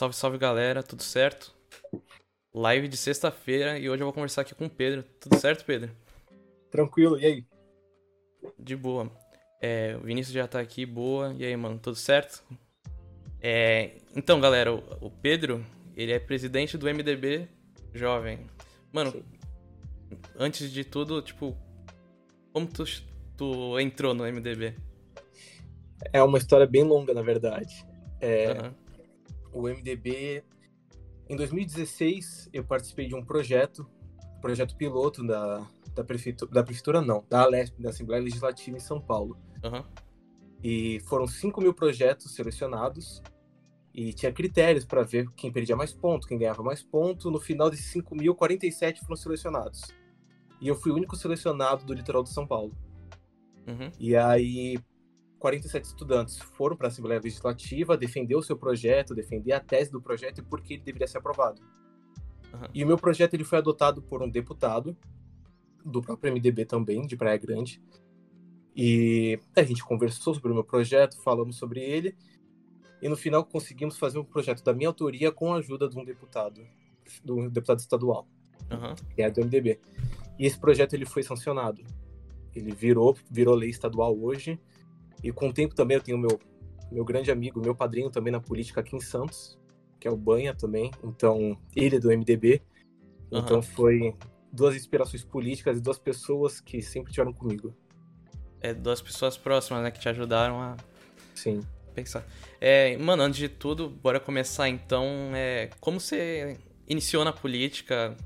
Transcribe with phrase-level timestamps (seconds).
[0.00, 1.54] Salve, salve galera, tudo certo?
[2.54, 5.02] Live de sexta-feira e hoje eu vou conversar aqui com o Pedro.
[5.20, 5.90] Tudo certo, Pedro?
[6.70, 7.44] Tranquilo, e aí?
[8.58, 9.12] De boa.
[9.60, 11.34] É, o Vinícius já tá aqui, boa.
[11.36, 12.42] E aí, mano, tudo certo?
[13.42, 15.62] É, então, galera, o, o Pedro,
[15.94, 17.46] ele é presidente do MDB
[17.92, 18.46] Jovem.
[18.90, 19.22] Mano, Sim.
[20.34, 21.54] antes de tudo, tipo,
[22.54, 22.84] como tu,
[23.36, 24.74] tu entrou no MDB?
[26.10, 27.84] É uma história bem longa, na verdade.
[28.18, 28.89] É, uhum.
[29.52, 30.44] O MDB,
[31.28, 33.88] em 2016, eu participei de um projeto,
[34.40, 39.00] projeto piloto da, da prefeitura, da prefeitura não, da Alesp, da Assembleia Legislativa em São
[39.00, 39.36] Paulo.
[39.64, 39.84] Uhum.
[40.62, 43.22] E foram 5 mil projetos selecionados
[43.94, 47.30] e tinha critérios para ver quem perdia mais pontos, quem ganhava mais pontos.
[47.30, 49.82] No final desses 5 mil, 47 foram selecionados.
[50.60, 52.76] E eu fui o único selecionado do litoral de São Paulo.
[53.66, 53.90] Uhum.
[53.98, 54.78] E aí,
[55.40, 60.00] 47 estudantes foram para a Assembleia Legislativa defender o seu projeto, defender a tese do
[60.00, 61.60] projeto e por que ele deveria ser aprovado.
[62.52, 62.68] Uhum.
[62.74, 64.94] E o meu projeto ele foi adotado por um deputado
[65.82, 67.82] do próprio MDB também, de Praia Grande.
[68.76, 72.14] E a gente conversou sobre o meu projeto, falamos sobre ele,
[73.00, 76.04] e no final conseguimos fazer um projeto da minha autoria com a ajuda de um
[76.04, 76.60] deputado,
[77.24, 78.28] do deputado estadual,
[78.70, 78.94] uhum.
[79.14, 79.80] que é do MDB.
[80.38, 81.82] E esse projeto ele foi sancionado.
[82.54, 84.60] Ele virou, virou lei estadual hoje,
[85.22, 86.38] e com o tempo também eu tenho meu
[86.90, 89.58] meu grande amigo, meu padrinho também na política aqui em Santos,
[89.98, 90.90] que é o Banha também.
[91.04, 92.60] Então, ele é do MDB.
[93.30, 93.38] Uhum.
[93.38, 94.14] Então foi
[94.52, 97.74] duas inspirações políticas e duas pessoas que sempre estiveram comigo.
[98.60, 100.76] É, duas pessoas próximas, né, que te ajudaram a
[101.34, 101.60] Sim.
[101.94, 102.26] pensar.
[102.60, 105.06] É, mano, antes de tudo, bora começar então.
[105.34, 108.16] É, como você iniciou na política?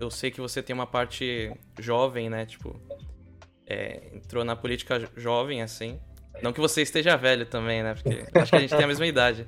[0.00, 2.44] Eu sei que você tem uma parte jovem, né?
[2.44, 2.78] Tipo,
[3.64, 6.00] é, entrou na política jovem, assim.
[6.42, 7.94] Não que você esteja velho também, né?
[7.94, 9.46] Porque acho que a gente tem a mesma idade.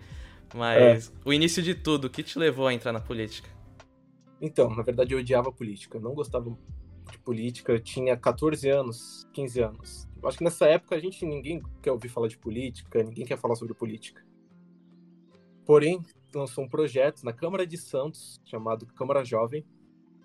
[0.55, 1.12] Mas é.
[1.25, 3.48] o início de tudo, o que te levou a entrar na política?
[4.41, 5.98] Então, na verdade eu odiava política.
[5.98, 6.56] Eu não gostava
[7.11, 7.73] de política.
[7.73, 10.08] Eu tinha 14 anos, 15 anos.
[10.23, 13.57] Acho que nessa época a gente ninguém quer ouvir falar de política, ninguém quer falar
[13.57, 14.24] sobre política.
[15.67, 16.02] Porém,
[16.35, 19.64] lançou um projeto na Câmara de Santos chamado Câmara Jovem,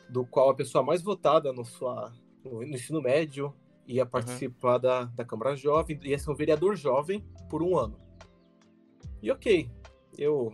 [0.10, 2.14] do qual a pessoa mais votada no, sua,
[2.44, 3.54] no ensino médio
[3.90, 4.82] ia participar uhum.
[4.82, 8.00] da, da Câmara Jovem, ia ser um vereador jovem por um ano.
[9.22, 9.70] E ok,
[10.16, 10.54] eu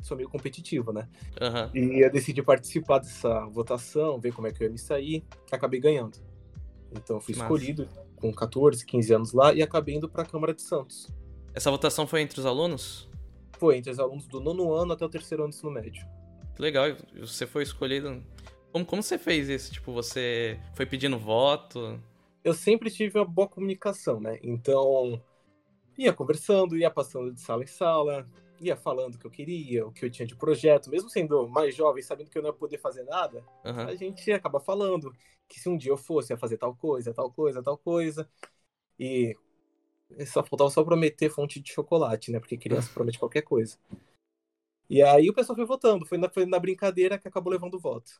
[0.00, 1.08] sou meio competitivo, né?
[1.40, 1.76] Uhum.
[1.76, 5.80] E eu decidi participar dessa votação, ver como é que eu ia me sair, acabei
[5.80, 6.18] ganhando.
[6.92, 8.06] Então fui escolhido Nossa.
[8.16, 11.08] com 14, 15 anos lá e acabei indo para a Câmara de Santos.
[11.52, 13.10] Essa votação foi entre os alunos?
[13.58, 16.06] Foi, entre os alunos do nono ano até o terceiro ano do ensino médio.
[16.54, 16.86] Que legal,
[17.18, 18.22] você foi escolhido.
[18.70, 19.72] Como, como você fez isso?
[19.72, 22.00] Tipo, você foi pedindo voto?
[22.48, 24.38] Eu sempre tive uma boa comunicação, né?
[24.42, 25.22] Então,
[25.96, 28.28] ia conversando, ia passando de sala em sala,
[28.58, 31.74] ia falando o que eu queria, o que eu tinha de projeto, mesmo sendo mais
[31.74, 33.82] jovem, sabendo que eu não ia poder fazer nada, uhum.
[33.82, 35.14] a gente acaba falando
[35.46, 38.28] que se um dia eu fosse, ia fazer tal coisa, tal coisa, tal coisa.
[38.98, 39.36] E
[40.26, 42.40] só faltava só prometer fonte de chocolate, né?
[42.40, 43.78] Porque criança promete qualquer coisa.
[44.88, 47.80] E aí o pessoal foi votando, foi na, foi na brincadeira que acabou levando o
[47.80, 48.10] voto.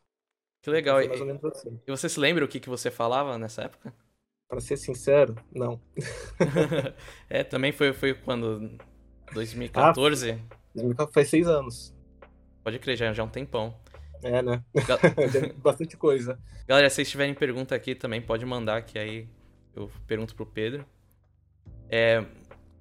[0.61, 1.03] Que legal.
[1.03, 1.81] E, assim.
[1.87, 3.95] e você se lembra o que, que você falava nessa época?
[4.49, 5.81] Para ser sincero, não.
[7.29, 8.79] é, também foi, foi quando?
[9.35, 10.31] 2014?
[10.31, 10.39] Ah,
[10.75, 11.95] 2014 faz seis anos.
[12.65, 13.75] Pode crer, já, já é um tempão.
[14.23, 14.65] É, né?
[15.63, 16.39] Bastante coisa.
[16.67, 19.29] Galera, se vocês tiverem pergunta aqui também, pode mandar, que aí
[19.77, 20.85] eu pergunto pro Pedro.
[21.91, 22.25] É,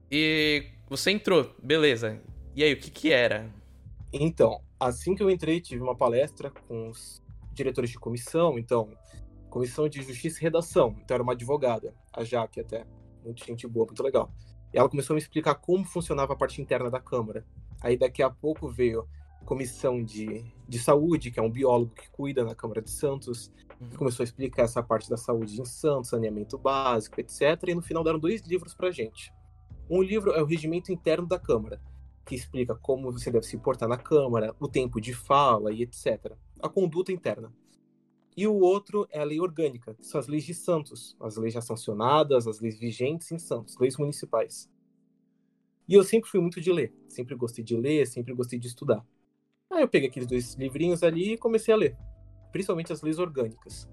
[0.09, 2.21] e você entrou, beleza.
[2.55, 3.49] E aí, o que que era?
[4.11, 7.21] Então, assim que eu entrei, tive uma palestra com os
[7.53, 8.89] diretores de comissão, então
[9.49, 10.95] Comissão de Justiça e Redação.
[11.03, 12.85] Então era uma advogada, a Jaque até.
[13.23, 14.31] Muito gente boa, muito legal.
[14.73, 17.45] E ela começou a me explicar como funcionava a parte interna da Câmara.
[17.81, 19.07] Aí daqui a pouco veio
[19.45, 23.89] comissão de, de saúde, que é um biólogo que cuida na Câmara de Santos, uhum.
[23.89, 27.41] que começou a explicar essa parte da saúde em Santos, saneamento básico, etc.
[27.67, 29.33] E no final deram dois livros pra gente.
[29.89, 31.81] Um livro é o Regimento Interno da Câmara,
[32.25, 36.33] que explica como você deve se portar na Câmara, o tempo de fala e etc.
[36.61, 37.49] A conduta interna.
[38.37, 41.55] E o outro é a lei orgânica, que são as leis de Santos, as leis
[41.55, 44.69] já sancionadas, as leis vigentes em Santos, leis municipais.
[45.87, 49.03] E eu sempre fui muito de ler, sempre gostei de ler, sempre gostei de estudar.
[49.71, 51.97] Aí eu peguei aqueles dois livrinhos ali e comecei a ler,
[52.51, 53.89] principalmente as leis orgânicas.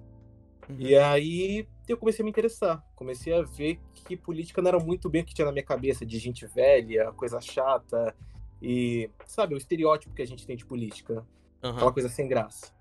[0.69, 0.76] Uhum.
[0.79, 5.08] E aí eu comecei a me interessar, comecei a ver que política não era muito
[5.08, 8.14] bem o que tinha na minha cabeça de gente velha, coisa chata
[8.61, 11.26] e, sabe, o estereótipo que a gente tem de política,
[11.62, 11.70] uhum.
[11.70, 12.73] aquela coisa sem graça.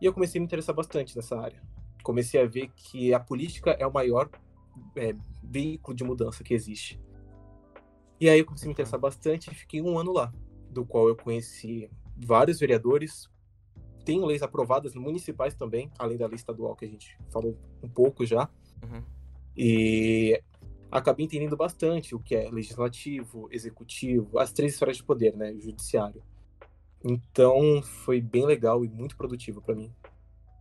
[0.00, 1.62] E eu comecei a me interessar bastante nessa área.
[2.02, 4.30] Comecei a ver que a política é o maior
[4.96, 7.00] é, veículo de mudança que existe.
[8.18, 10.32] E aí eu comecei a me interessar bastante e fiquei um ano lá.
[10.70, 13.28] do qual eu conheci vários vereadores.
[14.04, 18.24] Tenho leis aprovadas municipais também, além da lei estadual que a gente falou um pouco
[18.24, 18.48] já.
[18.82, 19.02] Uhum.
[19.56, 20.40] E
[20.90, 25.60] acabei entendendo bastante o que é legislativo, executivo, as três esferas de poder, né, o
[25.60, 26.22] judiciário.
[27.04, 29.92] Então, foi bem legal e muito produtivo para mim.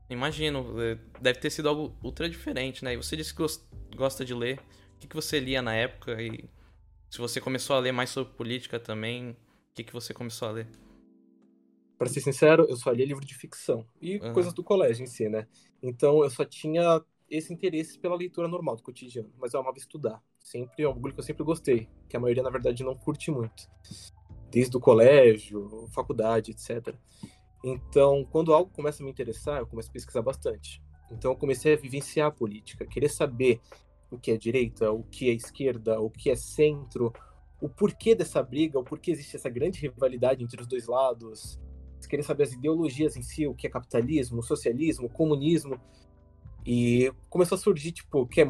[0.09, 2.93] Imagino, é, deve ter sido algo ultra diferente, né?
[2.93, 3.43] E você disse que
[3.95, 4.59] gosta de ler.
[4.95, 6.21] O que, você lia na época?
[6.21, 6.49] E
[7.09, 9.35] se você começou a ler mais sobre política também, o
[9.75, 10.67] que, você começou a ler?
[11.97, 14.33] Para ser sincero, eu só lia livro de ficção e uhum.
[14.33, 15.47] coisas do colégio em si, né?
[15.83, 20.21] Então eu só tinha esse interesse pela leitura normal do cotidiano, mas eu amava estudar.
[20.39, 23.29] Sempre é um bagulho que eu sempre gostei, que a maioria na verdade não curte
[23.29, 23.69] muito.
[24.51, 26.95] Desde o colégio, faculdade, etc.
[27.63, 30.81] Então, quando algo começa a me interessar, eu começo a pesquisar bastante.
[31.11, 33.59] Então, eu comecei a vivenciar a política, querer saber
[34.09, 37.13] o que é direita, o que é esquerda, o que é centro,
[37.61, 41.59] o porquê dessa briga, o porquê existe essa grande rivalidade entre os dois lados,
[42.07, 45.79] querer saber as ideologias em si, o que é capitalismo, socialismo, comunismo.
[46.65, 48.49] E começou a surgir, tipo, que é,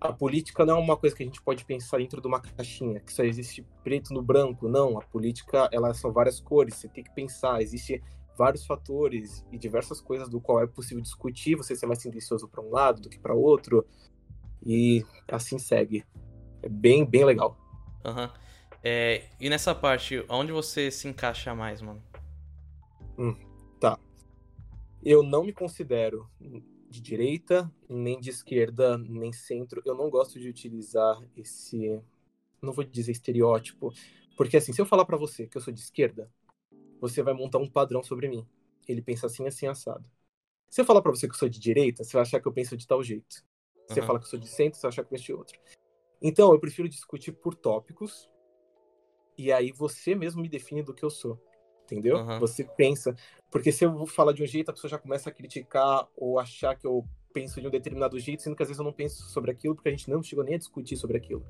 [0.00, 3.00] a política não é uma coisa que a gente pode pensar dentro de uma caixinha,
[3.00, 4.66] que só existe preto no branco.
[4.66, 8.02] Não, a política, ela são várias cores, você tem que pensar, existe
[8.36, 12.62] vários fatores e diversas coisas do qual é possível discutir, você ser mais tendencioso para
[12.62, 13.86] um lado do que para outro.
[14.64, 16.04] E assim segue.
[16.62, 17.58] É bem, bem legal.
[18.04, 18.24] Aham.
[18.24, 18.50] Uhum.
[18.82, 22.02] É, e nessa parte, onde você se encaixa mais, mano?
[23.18, 23.36] Hum,
[23.78, 23.98] tá.
[25.02, 26.26] Eu não me considero
[26.90, 29.80] de direita, nem de esquerda, nem centro.
[29.86, 32.02] Eu não gosto de utilizar esse.
[32.60, 33.94] Não vou dizer estereótipo.
[34.36, 36.28] Porque, assim, se eu falar para você que eu sou de esquerda,
[37.00, 38.44] você vai montar um padrão sobre mim.
[38.88, 40.04] Ele pensa assim, assim, assado.
[40.68, 42.52] Se eu falar para você que eu sou de direita, você vai achar que eu
[42.52, 43.34] penso de tal jeito.
[43.34, 43.42] Se
[43.92, 43.96] uhum.
[43.96, 45.58] eu falar que eu sou de centro, você vai achar que eu penso de outro.
[46.20, 48.28] Então, eu prefiro discutir por tópicos.
[49.38, 51.40] E aí você mesmo me define do que eu sou.
[51.90, 52.18] Entendeu?
[52.18, 52.38] Uhum.
[52.38, 53.14] Você pensa.
[53.50, 56.38] Porque se eu vou falar de um jeito, a pessoa já começa a criticar ou
[56.38, 59.28] achar que eu penso de um determinado jeito, sendo que às vezes eu não penso
[59.30, 61.44] sobre aquilo, porque a gente não chegou nem a discutir sobre aquilo.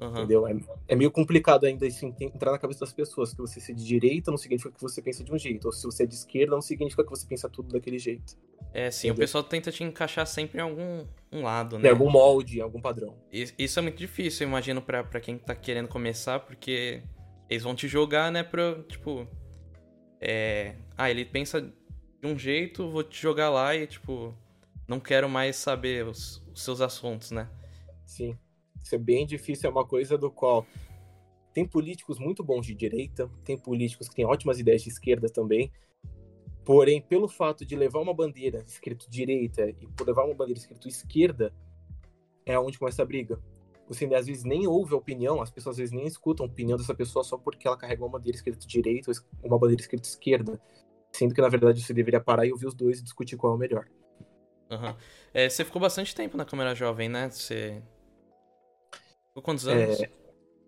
[0.00, 0.10] Uhum.
[0.10, 0.46] Entendeu?
[0.46, 0.56] É,
[0.88, 3.32] é, meio complicado ainda isso entrar na cabeça das pessoas.
[3.32, 5.66] Que você ser de direita não significa que você pensa de um jeito.
[5.66, 8.36] Ou se você é de esquerda, não significa que você pensa tudo daquele jeito.
[8.74, 9.14] É, sim, Entendeu?
[9.14, 11.88] o pessoal tenta te encaixar sempre em algum um lado, né?
[11.88, 13.14] Em algum molde, em algum padrão.
[13.30, 17.02] Isso é muito difícil, eu imagino, pra quem tá querendo começar, porque
[17.52, 19.26] eles vão te jogar, né, pra, tipo...
[20.20, 20.76] É...
[20.96, 24.34] Ah, ele pensa de um jeito, vou te jogar lá e, tipo...
[24.88, 27.48] Não quero mais saber os, os seus assuntos, né?
[28.04, 28.36] Sim.
[28.82, 30.66] Isso é bem difícil, é uma coisa do qual
[31.52, 35.70] tem políticos muito bons de direita, tem políticos que têm ótimas ideias de esquerda também.
[36.64, 40.88] Porém, pelo fato de levar uma bandeira escrito direita e por levar uma bandeira escrito
[40.88, 41.52] esquerda,
[42.46, 43.38] é onde começa a briga.
[43.92, 46.78] Você às vezes nem ouve a opinião, as pessoas às vezes nem escutam a opinião
[46.78, 50.60] dessa pessoa só porque ela carrega uma bandeira escrita direita ou uma bandeira escrita esquerda.
[51.12, 53.56] Sendo que na verdade você deveria parar e ouvir os dois e discutir qual é
[53.56, 53.86] o melhor.
[54.70, 54.94] Uhum.
[55.34, 57.28] É, você ficou bastante tempo na Câmara Jovem, né?
[57.28, 57.82] Você
[59.32, 59.98] Ficou quantos anos?
[60.00, 60.10] É,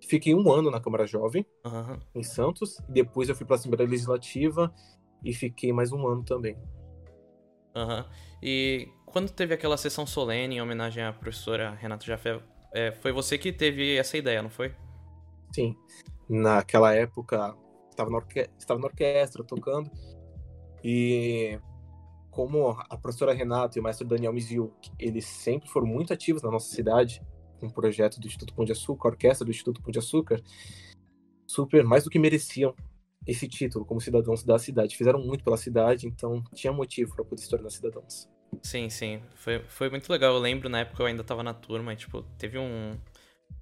[0.09, 2.01] fiquei um ano na Câmara Jovem, uhum.
[2.15, 2.79] em Santos.
[2.89, 4.75] E depois eu fui para a Assembleia Legislativa
[5.23, 6.57] e fiquei mais um ano também.
[7.77, 7.99] Aham.
[7.99, 8.05] Uhum.
[8.43, 12.41] E quando teve aquela sessão solene em homenagem à professora Renata Jafé,
[12.75, 14.75] é, foi você que teve essa ideia, não foi?
[15.55, 15.77] Sim.
[16.29, 17.57] Naquela época,
[17.89, 18.51] estava na, orque...
[18.59, 19.91] estava na orquestra tocando
[20.83, 21.59] e
[22.31, 26.51] como a professora Renata e o maestro Daniel Mizil, eles sempre foram muito ativos na
[26.51, 27.23] nossa cidade,
[27.63, 30.43] um projeto do Instituto Pão de Açúcar, a orquestra do Instituto Pão de Açúcar,
[31.47, 32.75] super, mais do que mereciam
[33.25, 34.97] esse título como cidadãos da cidade.
[34.97, 38.29] Fizeram muito pela cidade, então tinha motivo para poder se tornar cidadãos.
[38.63, 39.23] Sim, sim.
[39.35, 40.35] Foi, foi muito legal.
[40.35, 42.99] Eu lembro na época eu ainda estava na turma e, tipo, teve um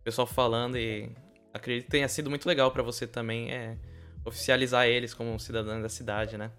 [0.02, 1.10] pessoal falando e
[1.52, 3.78] acredito que tenha sido muito legal para você também é,
[4.24, 6.50] oficializar eles como cidadãos da cidade, né?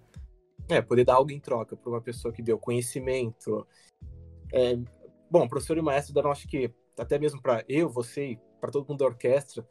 [0.68, 3.66] É, poder dar algo em troca para uma pessoa que deu conhecimento.
[4.52, 4.76] É,
[5.30, 9.00] bom, professor e maestro deram, acho que, até mesmo para eu, você para todo mundo
[9.00, 9.66] da orquestra,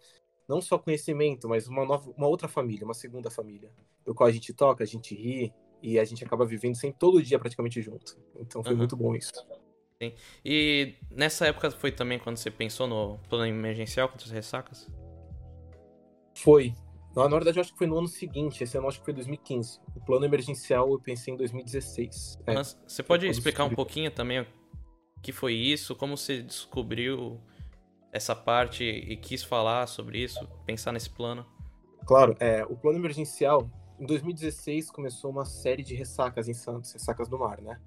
[0.48, 3.72] não só conhecimento, mas uma, nova, uma outra família, uma segunda família,
[4.05, 5.51] do qual a gente toca, a gente ri
[5.84, 8.18] e a gente acaba vivendo sempre todo dia praticamente junto.
[8.40, 8.80] Então foi uhum.
[8.80, 9.34] muito bom isso.
[10.02, 10.13] Sim.
[10.44, 14.90] E nessa época foi também quando você pensou no plano emergencial contra as ressacas?
[16.38, 16.74] Foi.
[17.16, 18.63] Na verdade, eu acho que foi no ano seguinte.
[18.63, 19.80] Esse ano eu acho que foi 2015.
[19.96, 22.40] O plano emergencial eu pensei em 2016.
[22.48, 22.54] É.
[22.56, 24.48] Mas você pode explicar um pouquinho também
[25.22, 25.96] que foi isso?
[25.96, 27.40] Como você descobriu
[28.12, 31.46] essa parte e quis falar sobre isso, pensar nesse plano?
[32.06, 33.70] Claro, é, o plano emergencial,
[34.00, 37.80] em 2016 começou uma série de ressacas em Santos, ressacas do mar, né?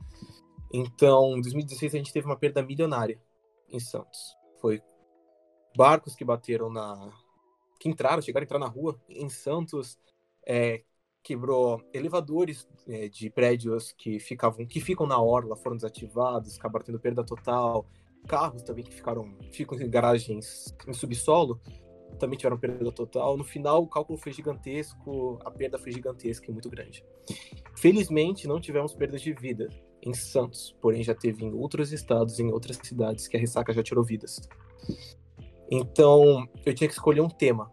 [0.73, 3.21] Então, em 2016 a gente teve uma perda milionária
[3.69, 4.37] em Santos.
[4.61, 4.83] Foi
[5.77, 7.13] barcos que bateram na,
[7.79, 9.01] que entraram, chegaram a entrar na rua.
[9.09, 9.99] Em Santos,
[10.47, 10.83] é,
[11.23, 17.01] quebrou elevadores é, de prédios que ficavam que ficam na orla foram desativados, acabaram tendo
[17.01, 17.87] perda total.
[18.27, 21.61] Carros também que ficaram ficam em garagens em subsolo
[22.19, 23.37] também tiveram perda total.
[23.37, 27.05] No final, o cálculo foi gigantesco, a perda foi gigantesca e muito grande.
[27.77, 29.69] Felizmente, não tivemos perdas de vida
[30.03, 33.83] em Santos, porém já teve em outros estados, em outras cidades que a ressaca já
[33.83, 34.41] tirou vidas.
[35.71, 37.73] Então, eu tinha que escolher um tema.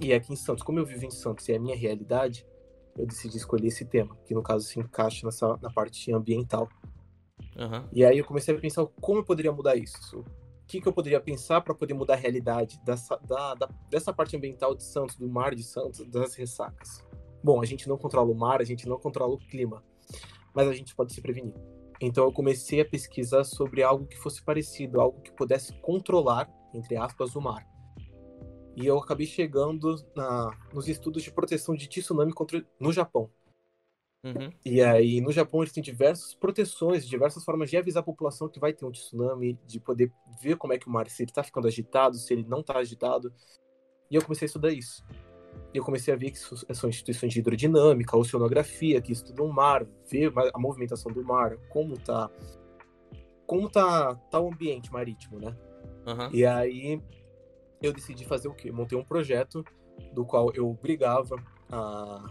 [0.00, 2.46] E aqui em Santos, como eu vivo em Santos e é a minha realidade,
[2.96, 6.68] eu decidi escolher esse tema, que no caso se encaixa nessa, na parte ambiental.
[7.56, 7.88] Uhum.
[7.92, 10.24] E aí eu comecei a pensar como eu poderia mudar isso.
[10.68, 14.36] Que, que eu poderia pensar para poder mudar a realidade dessa, da, da, dessa parte
[14.36, 17.02] ambiental de Santos, do mar de Santos, das ressacas.
[17.42, 19.82] Bom, a gente não controla o mar, a gente não controla o clima,
[20.54, 21.54] mas a gente pode se prevenir.
[22.00, 26.96] Então eu comecei a pesquisar sobre algo que fosse parecido, algo que pudesse controlar, entre
[26.96, 27.66] aspas, o mar.
[28.76, 33.28] E eu acabei chegando na, nos estudos de proteção de tsunami contra, no Japão.
[34.24, 34.50] Uhum.
[34.64, 38.58] E aí, no Japão, eles têm diversas proteções, diversas formas de avisar a população que
[38.58, 41.42] vai ter um tsunami, de poder ver como é que o mar, se ele tá
[41.42, 43.32] ficando agitado, se ele não tá agitado.
[44.10, 45.04] E eu comecei a estudar isso.
[45.72, 49.86] E eu comecei a ver que são instituições de hidrodinâmica, oceanografia, que estudam o mar,
[50.10, 52.30] ver a movimentação do mar, como tá
[53.46, 55.56] como tá, tá o ambiente marítimo, né?
[56.06, 56.30] Uhum.
[56.34, 57.02] E aí
[57.80, 58.70] eu decidi fazer o quê?
[58.70, 59.64] Montei um projeto
[60.12, 61.36] do qual eu obrigava
[61.70, 62.26] a,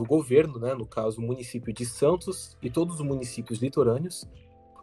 [0.00, 4.28] o governo, né, no caso o município de Santos e todos os municípios litorâneos,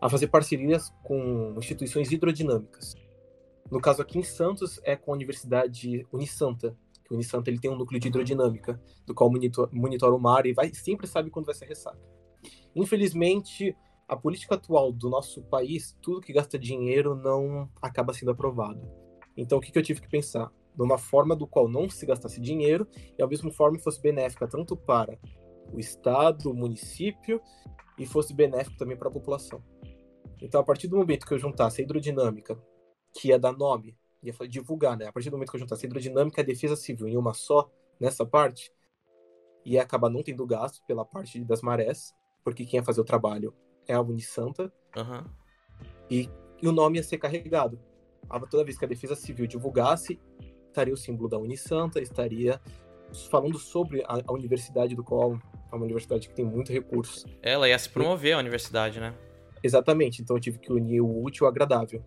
[0.01, 2.95] a fazer parcerias com instituições hidrodinâmicas.
[3.69, 7.69] No caso aqui em Santos é com a Universidade Unisanta, que o Unisanta ele tem
[7.69, 11.45] um núcleo de hidrodinâmica, do qual monitor, monitora o mar e vai, sempre sabe quando
[11.45, 11.99] vai ser ressaca.
[12.75, 13.75] Infelizmente,
[14.07, 18.81] a política atual do nosso país, tudo que gasta dinheiro não acaba sendo aprovado.
[19.37, 20.51] Então, o que, que eu tive que pensar?
[20.77, 22.87] Numa forma do qual não se gastasse dinheiro
[23.17, 25.17] e, ao mesmo forma, fosse benéfica tanto para
[25.71, 27.41] o Estado, o município
[27.97, 29.63] e fosse benéfico também para a população.
[30.41, 32.57] Então, a partir do momento que eu juntasse a hidrodinâmica,
[33.13, 35.07] que ia dar nome, ia divulgar, né?
[35.07, 37.33] A partir do momento que eu juntasse a hidrodinâmica e a defesa civil em uma
[37.33, 38.73] só, nessa parte,
[39.63, 43.53] ia acabar não tendo gasto pela parte das marés, porque quem ia fazer o trabalho
[43.87, 45.23] é a Unisanta, uhum.
[46.09, 46.29] e,
[46.61, 47.79] e o nome ia ser carregado
[48.49, 50.19] toda vez que a Defesa Civil divulgasse,
[50.71, 52.59] estaria o símbolo da Unisanta, estaria
[53.29, 55.33] falando sobre a, a universidade do qual
[55.71, 57.27] é uma universidade que tem muito recurso.
[57.41, 59.13] Ela ia se promover a universidade, né?
[59.63, 62.03] Exatamente, então eu tive que unir o útil ao agradável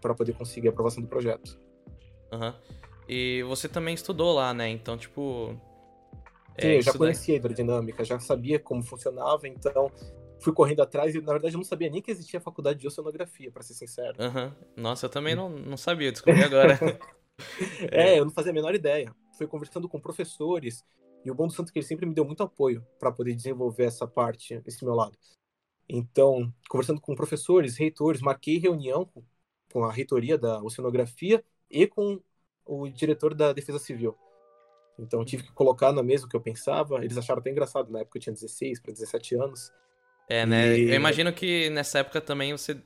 [0.00, 1.58] para poder conseguir a aprovação do projeto.
[2.32, 2.48] Aham.
[2.48, 2.84] Uhum.
[3.06, 4.68] E você também estudou lá, né?
[4.68, 5.54] Então, tipo.
[6.58, 9.90] Sim, é, eu já conhecia a hidrodinâmica, já sabia como funcionava, então
[10.40, 12.86] fui correndo atrás e, na verdade, eu não sabia nem que existia a faculdade de
[12.86, 14.14] oceanografia, para ser sincero.
[14.18, 14.52] Uhum.
[14.76, 16.78] Nossa, eu também não, não sabia, descobri agora.
[17.90, 19.14] é, eu não fazia a menor ideia.
[19.36, 20.84] Fui conversando com professores
[21.24, 23.34] e o bom do santo é que ele sempre me deu muito apoio para poder
[23.34, 25.16] desenvolver essa parte, esse meu lado.
[25.88, 29.22] Então, conversando com professores, reitores, marquei reunião com,
[29.72, 32.20] com a reitoria da oceanografia e com
[32.64, 34.16] o diretor da Defesa Civil.
[34.98, 37.02] Então, tive que colocar na mesa o que eu pensava.
[37.04, 39.72] Eles acharam até engraçado, na época eu tinha 16 para 17 anos.
[40.28, 40.78] É, né?
[40.78, 40.88] E...
[40.88, 42.80] Eu imagino que nessa época também você.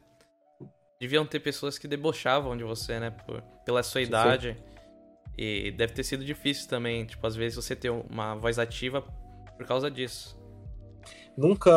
[1.00, 3.10] Deviam ter pessoas que debochavam de você, né?
[3.10, 4.56] Por, pela sua idade.
[5.36, 9.02] E deve ter sido difícil também, tipo, às vezes você ter uma voz ativa
[9.56, 10.36] por causa disso.
[11.36, 11.70] Nunca.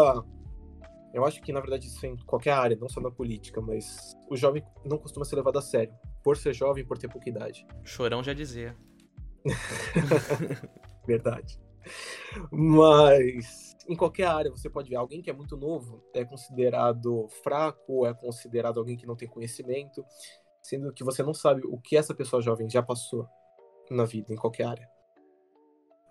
[1.14, 4.16] Eu acho que, na verdade, isso é em qualquer área, não só na política, mas
[4.30, 5.94] o jovem não costuma ser levado a sério.
[6.24, 7.68] Por ser jovem, por ter pouca idade.
[7.84, 8.76] Chorão já dizia.
[11.06, 11.60] Verdade.
[12.52, 18.06] Mas em qualquer área você pode ver alguém que é muito novo é considerado fraco,
[18.06, 20.04] é considerado alguém que não tem conhecimento,
[20.62, 23.28] sendo que você não sabe o que essa pessoa jovem já passou
[23.90, 24.90] na vida, em qualquer área.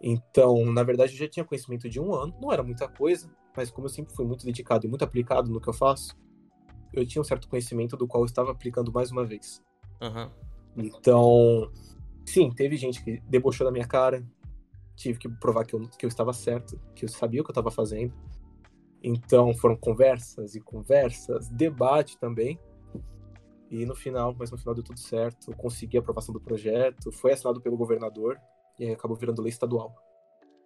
[0.03, 3.71] Então, na verdade, eu já tinha conhecimento de um ano, não era muita coisa, mas
[3.71, 6.17] como eu sempre fui muito dedicado e muito aplicado no que eu faço,
[6.93, 9.63] eu tinha um certo conhecimento do qual eu estava aplicando mais uma vez.
[10.01, 10.31] Uhum.
[10.77, 11.71] Então,
[12.25, 14.27] sim, teve gente que debochou da minha cara,
[15.01, 17.53] tive que provar que eu, que eu estava certo, que eu sabia o que eu
[17.53, 18.13] estava fazendo.
[19.03, 22.61] Então foram conversas e conversas, debate também.
[23.71, 27.33] E no final, mas no final deu tudo certo, consegui a aprovação do projeto, foi
[27.33, 28.39] assinado pelo governador
[28.79, 29.95] e acabou virando lei estadual.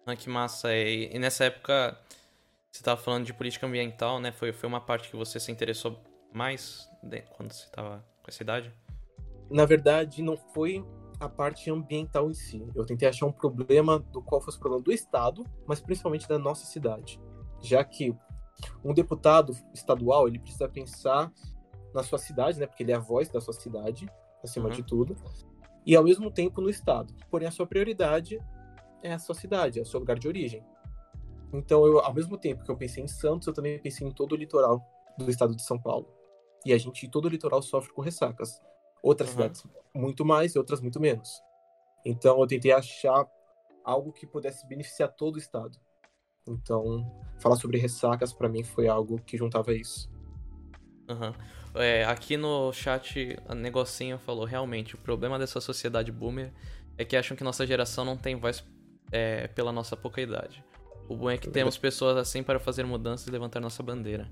[0.05, 0.75] Ah, que massa.
[0.75, 1.97] E, nessa época,
[2.71, 4.31] você estava falando de política ambiental, né?
[4.31, 5.97] Foi, foi uma parte que você se interessou
[6.33, 6.89] mais
[7.37, 8.73] quando você estava com essa idade?
[9.49, 10.83] Na verdade, não foi
[11.19, 12.65] a parte ambiental em si.
[12.75, 16.37] Eu tentei achar um problema do qual fosse o problema do Estado, mas principalmente da
[16.37, 17.19] nossa cidade.
[17.61, 18.15] Já que
[18.83, 21.31] um deputado estadual, ele precisa pensar
[21.93, 22.67] na sua cidade, né?
[22.67, 24.09] Porque ele é a voz da sua cidade,
[24.43, 24.75] acima uhum.
[24.75, 25.15] de tudo.
[25.85, 27.13] e ao mesmo tempo no estado.
[27.29, 28.39] Porém, a sua prioridade
[29.03, 30.63] é a sua cidade, é o seu lugar de origem.
[31.53, 34.33] Então, eu, ao mesmo tempo que eu pensei em Santos, eu também pensei em todo
[34.33, 34.81] o litoral
[35.17, 36.07] do estado de São Paulo.
[36.65, 38.59] E a gente, todo o litoral sofre com ressacas.
[39.05, 39.35] Outras uhum.
[39.35, 41.29] cidades muito mais e outras muito menos.
[42.03, 43.23] Então, eu tentei achar
[43.83, 45.77] algo que pudesse beneficiar todo o estado.
[46.47, 47.05] Então,
[47.39, 50.09] falar sobre ressacas para mim foi algo que juntava isso.
[51.07, 51.79] Uhum.
[51.79, 56.51] É, aqui no chat, a Negocinho falou: realmente, o problema dessa sociedade boomer
[56.97, 58.63] é que acham que nossa geração não tem voz
[59.11, 60.65] é, pela nossa pouca idade.
[61.07, 64.27] O bom é que temos pessoas assim para fazer mudanças e levantar nossa bandeira.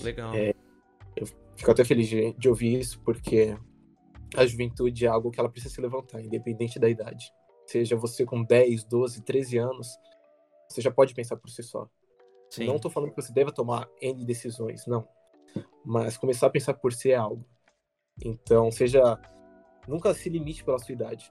[0.00, 0.34] Legal.
[0.34, 0.53] É,
[1.56, 3.56] fico até feliz de, de, ouvir isso, porque
[4.36, 7.32] a juventude é algo que ela precisa se levantar, independente da idade.
[7.66, 9.88] Seja você com 10, 12, 13 anos,
[10.68, 11.88] você já pode pensar por si só.
[12.50, 12.66] Sim.
[12.66, 15.06] Não estou falando que você deva tomar N decisões, não.
[15.84, 17.44] Mas começar a pensar por si é algo.
[18.24, 19.18] Então, seja.
[19.86, 21.28] Nunca se limite pela sua idade.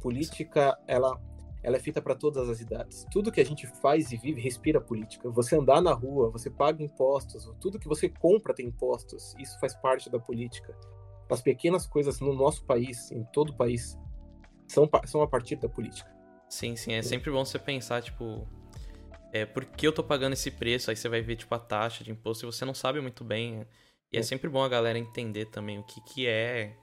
[0.00, 1.20] Política, ela
[1.62, 3.06] ela é feita para todas as idades.
[3.10, 5.28] Tudo que a gente faz e vive respira política.
[5.30, 9.34] Você andar na rua, você paga impostos, tudo que você compra tem impostos.
[9.38, 10.76] Isso faz parte da política.
[11.28, 13.98] As pequenas coisas no nosso país, em todo o país,
[14.66, 16.10] são, são a partir da política.
[16.48, 16.92] Sim, sim.
[16.92, 18.46] É sempre bom você pensar, tipo,
[19.32, 20.90] é, por que eu tô pagando esse preço?
[20.90, 23.66] Aí você vai ver, tipo, a taxa de imposto e você não sabe muito bem.
[24.10, 26.74] E é, é sempre bom a galera entender também o que, que é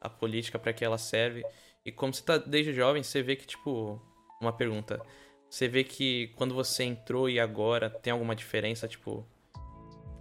[0.00, 1.44] a política, para que ela serve.
[1.84, 4.00] E como você tá desde jovem, você vê que, tipo,
[4.40, 5.00] uma pergunta.
[5.48, 9.26] Você vê que quando você entrou e agora tem alguma diferença, tipo,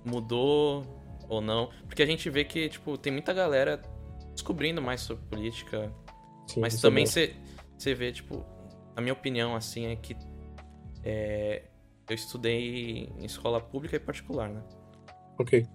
[0.05, 0.83] mudou
[1.27, 1.69] ou não?
[1.85, 3.81] Porque a gente vê que, tipo, tem muita galera
[4.33, 5.93] descobrindo mais sobre política.
[6.47, 7.35] Sim, mas também você,
[7.77, 8.45] você vê, tipo,
[8.95, 10.15] a minha opinião, assim, é que
[11.03, 11.63] é,
[12.09, 14.63] eu estudei em escola pública e particular, né?
[15.37, 15.67] Ok.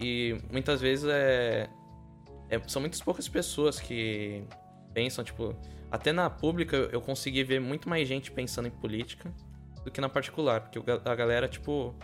[0.00, 1.68] E muitas vezes é,
[2.48, 4.44] é são muitas poucas pessoas que
[4.94, 5.54] pensam, tipo,
[5.90, 9.32] até na pública eu consegui ver muito mais gente pensando em política
[9.84, 11.94] do que na particular, porque a galera, tipo,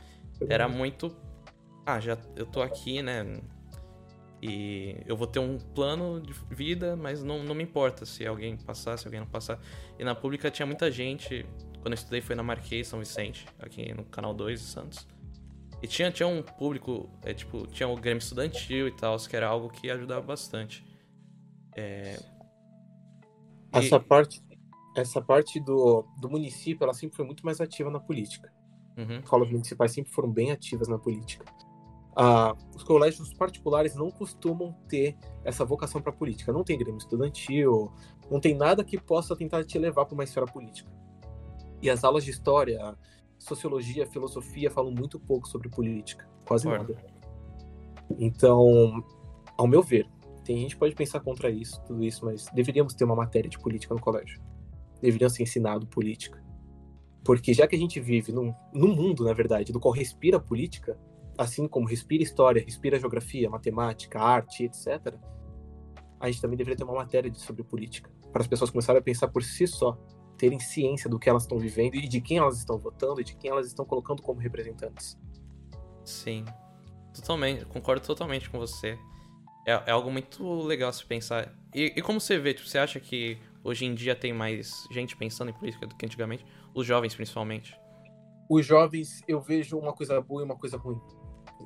[0.49, 1.17] era muito.
[1.85, 3.41] Ah, já eu tô aqui, né?
[4.43, 8.57] E eu vou ter um plano de vida, mas não, não me importa se alguém
[8.57, 9.59] passar, se alguém não passar.
[9.99, 11.47] E na pública tinha muita gente.
[11.81, 15.07] Quando eu estudei foi na Marquês, São Vicente, aqui no Canal 2 de Santos.
[15.83, 19.47] E tinha, tinha um público, é, tipo, tinha o Grêmio Estudantil e tal, que era
[19.47, 20.85] algo que ajudava bastante.
[21.77, 22.19] É,
[23.79, 24.43] essa parte,
[24.97, 28.53] essa parte do, do município, ela sempre foi muito mais ativa na política.
[28.97, 29.19] Uhum.
[29.19, 31.45] Escolas municipais sempre foram bem ativas na política.
[32.19, 36.51] Ah, os colégios particulares não costumam ter essa vocação para política.
[36.51, 37.93] Não tem grêmio estudantil,
[38.31, 40.91] não tem nada que possa tentar te levar para uma esfera política.
[41.83, 42.97] E as aulas de história,
[43.39, 46.97] sociologia, filosofia falam muito pouco sobre política, quase nada.
[48.19, 49.05] Então,
[49.59, 50.09] ao meu ver,
[50.47, 53.59] tem gente que pode pensar contra isso, tudo isso, mas deveríamos ter uma matéria de
[53.59, 54.41] política no colégio.
[55.03, 56.41] Deveria ser ensinado política.
[57.25, 60.97] Porque já que a gente vive num, num mundo, na verdade, do qual respira política,
[61.37, 65.17] assim como respira história, respira geografia, matemática, arte, etc.,
[66.21, 68.09] a gente também deveria ter uma matéria sobre política.
[68.33, 69.99] Para as pessoas começarem a pensar por si só,
[70.39, 73.35] terem ciência do que elas estão vivendo e de quem elas estão votando e de
[73.35, 75.19] quem elas estão colocando como representantes.
[76.05, 76.45] Sim,
[77.13, 78.97] totalmente, concordo totalmente com você.
[79.67, 81.53] É, é algo muito legal se pensar.
[81.75, 85.17] E, e, como você vê, tipo, você acha que hoje em dia tem mais gente
[85.17, 86.47] pensando em política do que antigamente?
[86.73, 87.77] Os jovens, principalmente.
[88.49, 91.01] Os jovens, eu vejo uma coisa boa e uma coisa ruim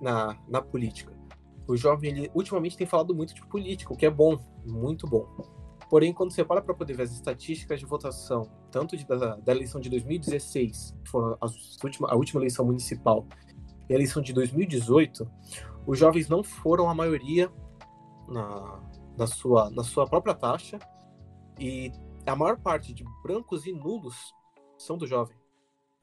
[0.00, 1.12] na, na política.
[1.68, 5.28] O jovem, ele ultimamente tem falado muito de política, o que é bom, muito bom.
[5.90, 9.52] Porém, quando você para para poder ver as estatísticas de votação, tanto de, da, da,
[9.52, 11.46] eleição de 2016, que foi a,
[11.84, 13.26] última, a última eleição municipal,
[13.88, 15.30] e a eleição de 2018,
[15.86, 17.52] os jovens não foram a maioria
[18.31, 18.81] na,
[19.16, 20.79] na, sua, na sua própria taxa
[21.59, 21.93] e
[22.27, 24.35] a maior parte de brancos e nulos
[24.79, 25.37] são do jovem.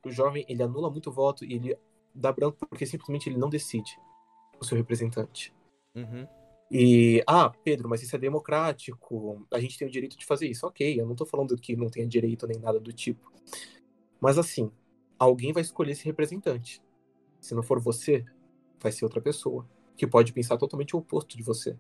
[0.06, 1.78] O jovem ele anula muito voto e ele
[2.14, 4.00] dá branco porque simplesmente ele não decide
[4.60, 5.54] o seu representante.
[5.96, 6.28] Uhum.
[6.70, 10.68] E, ah, Pedro, mas isso é democrático, a gente tem o direito de fazer isso.
[10.68, 13.32] Ok, eu não tô falando que não tenha direito nem nada do tipo.
[14.20, 14.72] Mas assim,
[15.18, 16.82] alguém vai escolher esse representante.
[17.40, 18.26] Se não for você,
[18.80, 21.78] vai ser outra pessoa, que pode pensar totalmente o oposto de você.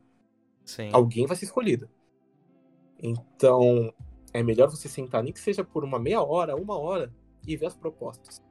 [0.68, 0.90] Sim.
[0.92, 1.90] Alguém vai ser escolhido.
[3.02, 3.94] Então,
[4.34, 7.12] é melhor você sentar, nem que seja por uma meia hora, uma hora,
[7.48, 8.44] e ver as propostas.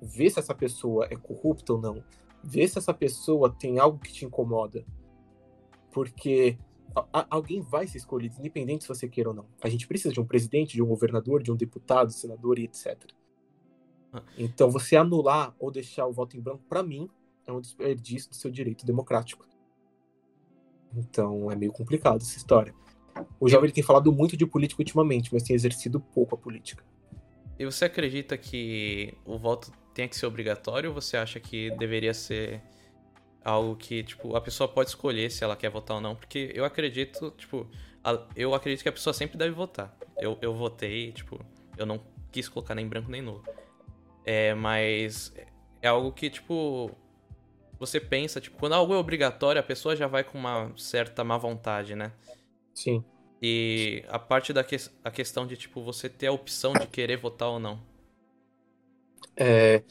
[0.00, 2.04] Ver se essa pessoa é corrupta ou não.
[2.44, 4.86] Ver se essa pessoa tem algo que te incomoda.
[5.90, 6.56] Porque
[7.28, 9.46] alguém vai ser escolhido, independente se você queira ou não.
[9.60, 12.96] A gente precisa de um presidente, de um governador, de um deputado, senador e etc.
[14.12, 14.22] Ah.
[14.38, 17.08] Então, você anular ou deixar o voto em branco, para mim,
[17.46, 19.44] é um desperdício do seu direito democrático.
[20.94, 22.74] Então é meio complicado essa história.
[23.40, 26.84] O jovem tem falado muito de política ultimamente, mas tem exercido pouco a política.
[27.58, 32.12] E você acredita que o voto tenha que ser obrigatório ou você acha que deveria
[32.12, 32.60] ser
[33.42, 36.14] algo que, tipo, a pessoa pode escolher se ela quer votar ou não?
[36.14, 37.66] Porque eu acredito, tipo,
[38.34, 39.96] eu acredito que a pessoa sempre deve votar.
[40.18, 41.40] Eu, eu votei, tipo,
[41.78, 43.42] eu não quis colocar nem branco nem nulo.
[44.24, 45.32] É, mas
[45.80, 46.90] é algo que, tipo,
[47.78, 51.36] você pensa, tipo, quando algo é obrigatório, a pessoa já vai com uma certa má
[51.36, 52.12] vontade, né?
[52.74, 53.04] Sim.
[53.40, 57.16] E a parte da que, a questão de, tipo, você ter a opção de querer
[57.18, 57.80] votar ou não.
[59.36, 59.82] É,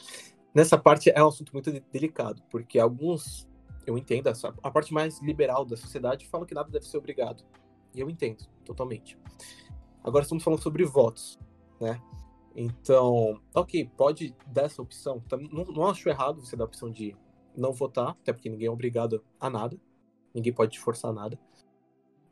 [0.54, 3.48] nessa parte é um assunto muito delicado, porque alguns,
[3.86, 4.28] eu entendo,
[4.62, 7.44] a parte mais liberal da sociedade fala que nada deve ser obrigado.
[7.94, 9.16] E eu entendo, totalmente.
[10.02, 11.38] Agora estamos falando sobre votos,
[11.80, 12.00] né?
[12.54, 15.22] Então, ok, pode dar essa opção.
[15.52, 17.14] Não, não acho errado você dar a opção de
[17.56, 19.78] não votar, até porque ninguém é obrigado a nada.
[20.34, 21.38] Ninguém pode te forçar nada.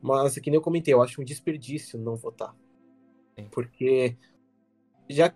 [0.00, 2.54] Mas, que nem eu comentei, eu acho um desperdício não votar.
[3.38, 3.48] Sim.
[3.50, 4.16] Porque
[5.08, 5.34] já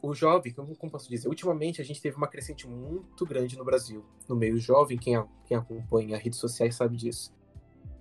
[0.00, 3.64] o jovem, como, como posso dizer, ultimamente a gente teve uma crescente muito grande no
[3.64, 4.04] Brasil.
[4.28, 5.14] No meio jovem, quem,
[5.44, 7.34] quem acompanha redes sociais sabe disso.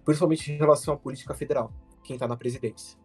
[0.05, 2.97] Principalmente em relação à política federal, quem está na presidência.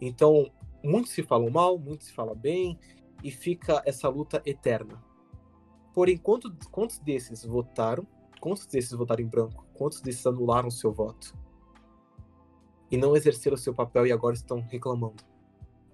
[0.00, 0.50] Então,
[0.82, 2.78] muitos se falam mal, muitos se falam bem,
[3.22, 5.02] e fica essa luta eterna.
[6.00, 8.06] Porém, quantos, quantos desses votaram?
[8.40, 9.66] Quantos desses votaram em branco?
[9.74, 11.36] Quantos desses anularam seu voto?
[12.90, 15.22] e não exerceram o seu papel e agora estão reclamando.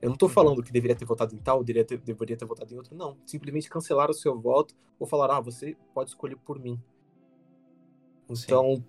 [0.00, 0.32] Eu não estou uhum.
[0.32, 3.18] falando que deveria ter votado em tal, deveria ter, deveria ter votado em outro, não.
[3.26, 6.80] Simplesmente cancelaram o seu voto ou falaram, ah, você pode escolher por mim.
[8.30, 8.84] Então, Sim.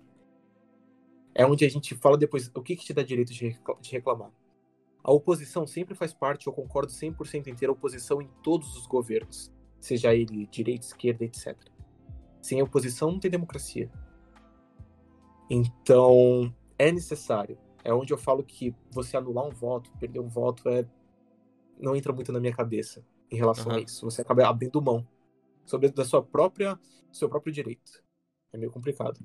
[1.34, 3.56] é onde a gente fala depois, o que, que te dá direito de
[3.90, 4.30] reclamar?
[5.02, 9.52] A oposição sempre faz parte, eu concordo 100% em ter oposição em todos os governos,
[9.80, 11.56] seja ele direita, esquerda, etc.
[12.40, 13.90] Sem oposição não tem democracia.
[15.50, 20.68] Então, é necessário é onde eu falo que você anular um voto, perder um voto,
[20.68, 20.86] é
[21.78, 23.78] não entra muito na minha cabeça em relação uhum.
[23.78, 24.04] a isso.
[24.04, 25.06] Você acaba abrindo mão
[25.64, 26.78] sobre da sua própria
[27.10, 28.04] seu próprio direito.
[28.52, 29.18] É meio complicado.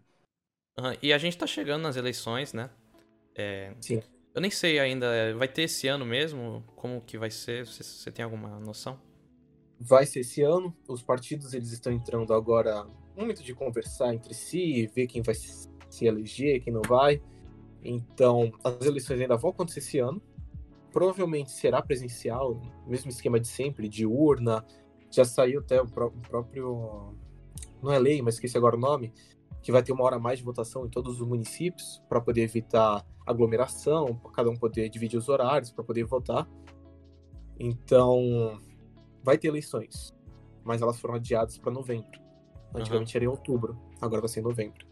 [0.80, 0.96] Uhum.
[1.02, 2.70] E a gente tá chegando nas eleições, né?
[3.36, 3.76] É...
[3.82, 4.02] Sim.
[4.34, 6.63] Eu nem sei ainda, vai ter esse ano mesmo?
[6.76, 7.68] Como que vai ser?
[7.68, 9.00] Você, você tem alguma noção?
[9.80, 10.76] Vai ser esse ano.
[10.88, 16.06] Os partidos eles estão entrando agora momento de conversar entre si, ver quem vai se
[16.06, 17.22] eleger, quem não vai.
[17.84, 20.22] Então, as eleições ainda vão acontecer esse ano.
[20.92, 24.66] Provavelmente será presencial, mesmo esquema de sempre, de urna.
[25.12, 27.14] Já saiu até o, próprio.
[27.82, 29.14] Não é lei, mas esqueci agora o nome.
[29.62, 32.42] Que vai ter uma hora a mais de votação em todos os municípios para poder
[32.42, 36.48] evitar aglomeração, para cada um poder dividir os horários para poder votar.
[37.60, 38.60] Então,
[39.24, 40.14] vai ter eleições,
[40.64, 42.22] mas elas foram adiadas para novembro.
[42.76, 43.18] Antigamente uhum.
[43.18, 44.86] era em outubro, agora vai ser em novembro.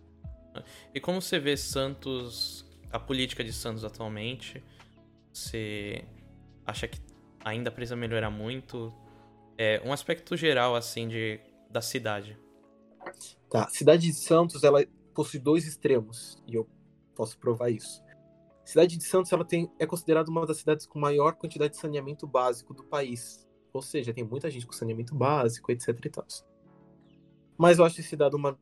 [0.93, 4.63] E como você vê Santos a política de Santos atualmente?
[5.31, 6.03] Você
[6.65, 6.99] acha que
[7.43, 8.93] ainda precisa melhorar muito?
[9.57, 11.39] É, um aspecto geral, assim, de,
[11.69, 12.37] da cidade.
[13.49, 16.67] Tá, cidade de Santos, ela possui dois extremos, e eu
[17.15, 18.03] posso provar isso.
[18.63, 22.25] Cidade de Santos, ela tem, é considerada uma das cidades com maior quantidade de saneamento
[22.27, 23.47] básico do país.
[23.73, 26.25] Ou seja, tem muita gente com saneamento básico, etc e tal.
[27.57, 28.57] Mas eu acho esse dado uma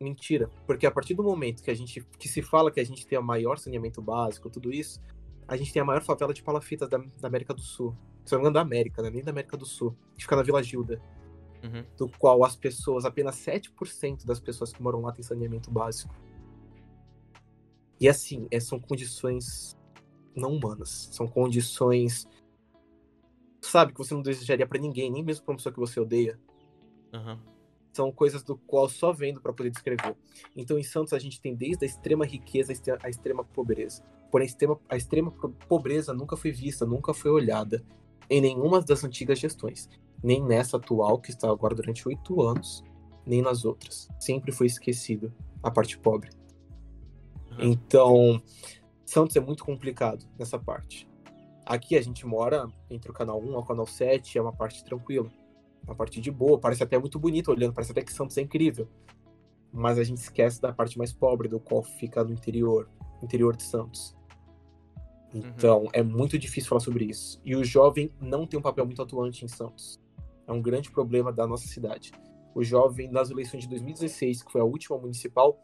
[0.00, 3.06] mentira, porque a partir do momento que a gente que se fala que a gente
[3.06, 5.00] tem o maior saneamento básico, tudo isso,
[5.46, 7.96] a gente tem a maior favela de palafitas da, da América do Sul.
[8.24, 9.10] Se não me engano, da América, né?
[9.10, 11.00] nem da América do Sul, que fica na Vila Gilda.
[11.62, 11.84] Uhum.
[11.96, 16.14] Do qual as pessoas, apenas 7% das pessoas que moram lá têm saneamento básico.
[18.00, 19.76] E assim, é, são condições
[20.34, 21.08] não humanas.
[21.12, 22.26] São condições.
[23.62, 26.38] Sabe, que você não desejaria para ninguém, nem mesmo pra uma pessoa que você odeia.
[27.12, 27.38] Uhum
[27.92, 30.16] são coisas do qual só vendo para poder descrever.
[30.56, 32.72] Então, em Santos, a gente tem desde a extrema riqueza
[33.02, 34.02] à extrema pobreza.
[34.30, 35.30] Porém, a extrema, a extrema
[35.68, 37.84] pobreza nunca foi vista, nunca foi olhada
[38.30, 39.88] em nenhuma das antigas gestões.
[40.22, 42.82] Nem nessa atual, que está agora durante oito anos,
[43.26, 44.08] nem nas outras.
[44.18, 46.30] Sempre foi esquecido a parte pobre.
[47.50, 47.72] Uhum.
[47.72, 48.42] Então,
[49.04, 51.06] Santos é muito complicado nessa parte.
[51.64, 55.30] Aqui a gente mora entre o canal 1 ao canal 7, é uma parte tranquila
[55.84, 58.88] uma parte de boa, parece até muito bonito olhando, parece até que Santos é incrível.
[59.72, 62.88] Mas a gente esquece da parte mais pobre, do qual fica no interior,
[63.22, 64.14] interior de Santos.
[65.34, 65.90] Então, uhum.
[65.92, 67.40] é muito difícil falar sobre isso.
[67.44, 70.00] E o jovem não tem um papel muito atuante em Santos.
[70.46, 72.12] É um grande problema da nossa cidade.
[72.54, 75.58] O jovem, nas eleições de 2016, que foi a última municipal,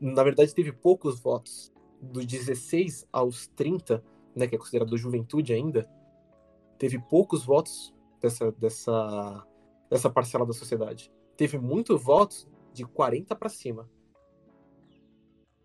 [0.00, 1.72] na verdade teve poucos votos.
[2.00, 4.02] Dos 16 aos 30,
[4.34, 5.88] né, que é considerado juventude ainda,
[6.78, 9.46] teve poucos votos dessa, dessa,
[9.90, 11.12] dessa parcela da sociedade.
[11.36, 13.88] Teve muitos votos de 40 para cima.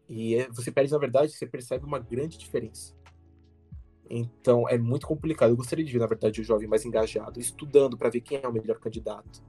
[0.08, 2.96] E é, você perde, na verdade, você percebe uma grande diferença.
[4.10, 5.50] Então é muito complicado.
[5.50, 8.48] Eu gostaria de ver, na verdade, o jovem mais engajado, estudando para ver quem é
[8.48, 9.44] o melhor candidato.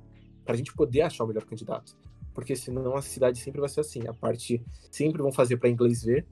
[0.44, 1.96] Para a gente poder achar o melhor candidato.
[2.34, 4.06] Porque senão a cidade sempre vai ser assim.
[4.08, 6.26] A parte sempre vão fazer para inglês ver,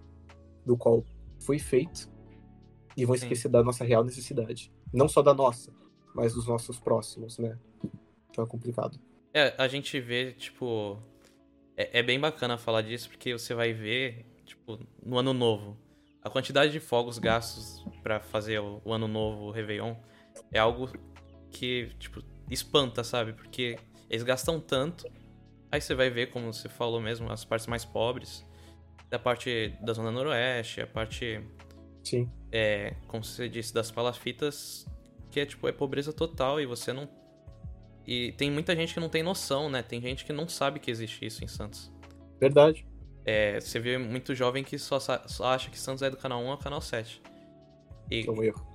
[0.65, 1.05] do qual
[1.39, 2.11] foi feito,
[2.97, 3.53] e vão esquecer Sim.
[3.53, 4.73] da nossa real necessidade.
[4.93, 5.73] Não só da nossa,
[6.15, 7.59] mas dos nossos próximos, né?
[8.31, 8.99] Então é complicado.
[9.35, 10.99] É, a gente vê, tipo.
[11.77, 15.77] É, é bem bacana falar disso, porque você vai ver, tipo, no ano novo
[16.27, 19.95] a quantidade de fogos gastos para fazer o, o, ano novo, o Réveillon,
[20.53, 20.91] é algo
[21.53, 23.33] que, tipo, espanta, sabe?
[23.33, 23.79] Porque
[24.11, 25.07] eles gastam tanto.
[25.71, 28.45] Aí você vai ver, como você falou mesmo, as partes mais pobres.
[29.09, 31.41] Da parte da Zona Noroeste, a parte.
[32.03, 32.29] Sim.
[32.57, 34.87] É, como você disse, das palafitas,
[35.31, 37.07] que é, tipo, é pobreza total e você não.
[38.07, 39.83] E tem muita gente que não tem noção, né?
[39.83, 41.93] Tem gente que não sabe que existe isso em Santos.
[42.41, 42.87] Verdade.
[43.27, 46.51] É, você vê muito jovem que só, só, acha que Santos é do canal 1
[46.51, 47.21] ao canal 7.
[48.11, 48.67] E, é um erro.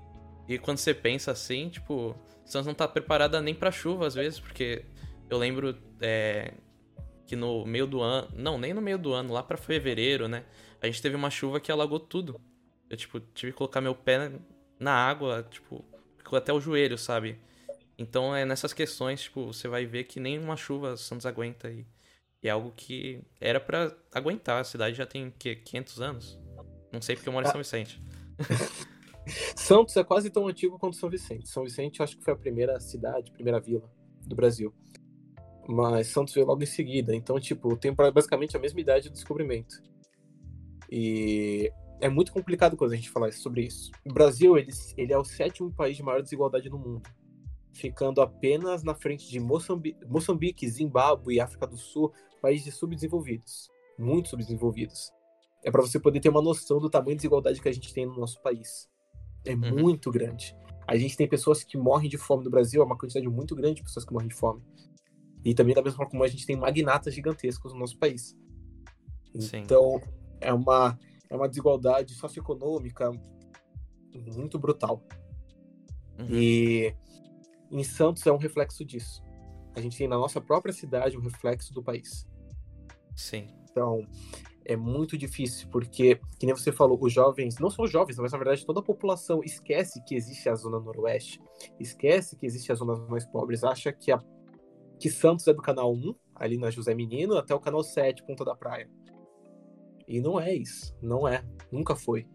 [0.48, 2.15] E quando você pensa assim, tipo,
[2.46, 4.86] Santos não tá preparada nem pra chuva às vezes, porque
[5.28, 6.54] eu lembro é,
[7.26, 8.28] que no meio do ano.
[8.36, 10.44] Não, nem no meio do ano, lá para fevereiro, né?
[10.80, 12.39] A gente teve uma chuva que alagou tudo.
[12.91, 14.30] Eu, tipo, tive que colocar meu pé
[14.77, 15.86] na água, tipo,
[16.17, 17.39] ficou até o joelho, sabe?
[17.97, 21.86] Então é nessas questões, tipo, você vai ver que nem uma chuva Santos aguenta aí.
[22.43, 22.49] E...
[22.49, 24.60] É algo que era para aguentar.
[24.60, 26.39] A cidade já tem que 500 anos.
[26.91, 28.04] Não sei porque eu moro em São Vicente.
[29.56, 31.47] Santos é quase tão antigo quanto São Vicente.
[31.47, 33.89] São Vicente acho que foi a primeira cidade, primeira vila
[34.27, 34.73] do Brasil.
[35.65, 37.15] Mas Santos veio logo em seguida.
[37.15, 39.82] Então, tipo, tem basicamente a mesma idade do descobrimento.
[40.91, 41.71] E
[42.02, 43.92] é muito complicado quando a gente falar sobre isso.
[44.06, 47.04] O Brasil, ele, ele é o sétimo país de maior desigualdade no mundo
[47.74, 52.12] ficando apenas na frente de Moçambique, Moçambique Zimbábue e África do Sul,
[52.42, 55.12] países subdesenvolvidos, muito subdesenvolvidos.
[55.64, 58.06] É para você poder ter uma noção do tamanho de desigualdade que a gente tem
[58.06, 58.90] no nosso país.
[59.46, 59.80] É uhum.
[59.80, 60.56] muito grande.
[60.88, 63.76] A gente tem pessoas que morrem de fome no Brasil, é uma quantidade muito grande
[63.76, 64.62] de pessoas que morrem de fome.
[65.46, 68.36] E também da mesma forma como a gente tem magnatas gigantescos no nosso país.
[69.34, 70.10] Então, Sim.
[70.42, 71.00] é uma,
[71.32, 73.10] é uma desigualdade socioeconômica
[74.36, 75.02] muito brutal.
[76.20, 76.28] Uhum.
[76.30, 76.94] E
[77.72, 79.24] em Santos é um reflexo disso.
[79.74, 82.28] A gente tem na nossa própria cidade um reflexo do país.
[83.15, 83.48] Sim.
[83.72, 84.06] Então,
[84.65, 88.34] é muito difícil, porque, que nem você falou, os jovens, não só os jovens, mas
[88.34, 91.41] na verdade toda a população esquece que existe a zona noroeste,
[91.80, 94.22] esquece que existe as zonas mais pobres, acha que, a,
[95.00, 98.44] que Santos é do canal 1, ali na José Menino, até o canal 7, Ponta
[98.44, 98.89] da Praia.
[100.08, 102.28] E não é isso, não é, nunca foi.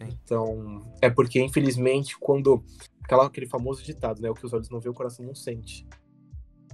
[0.00, 2.64] Então, é porque, infelizmente, quando.
[3.04, 4.30] Aquela, aquele famoso ditado, né?
[4.30, 5.86] O que os olhos não vê, o coração não sente.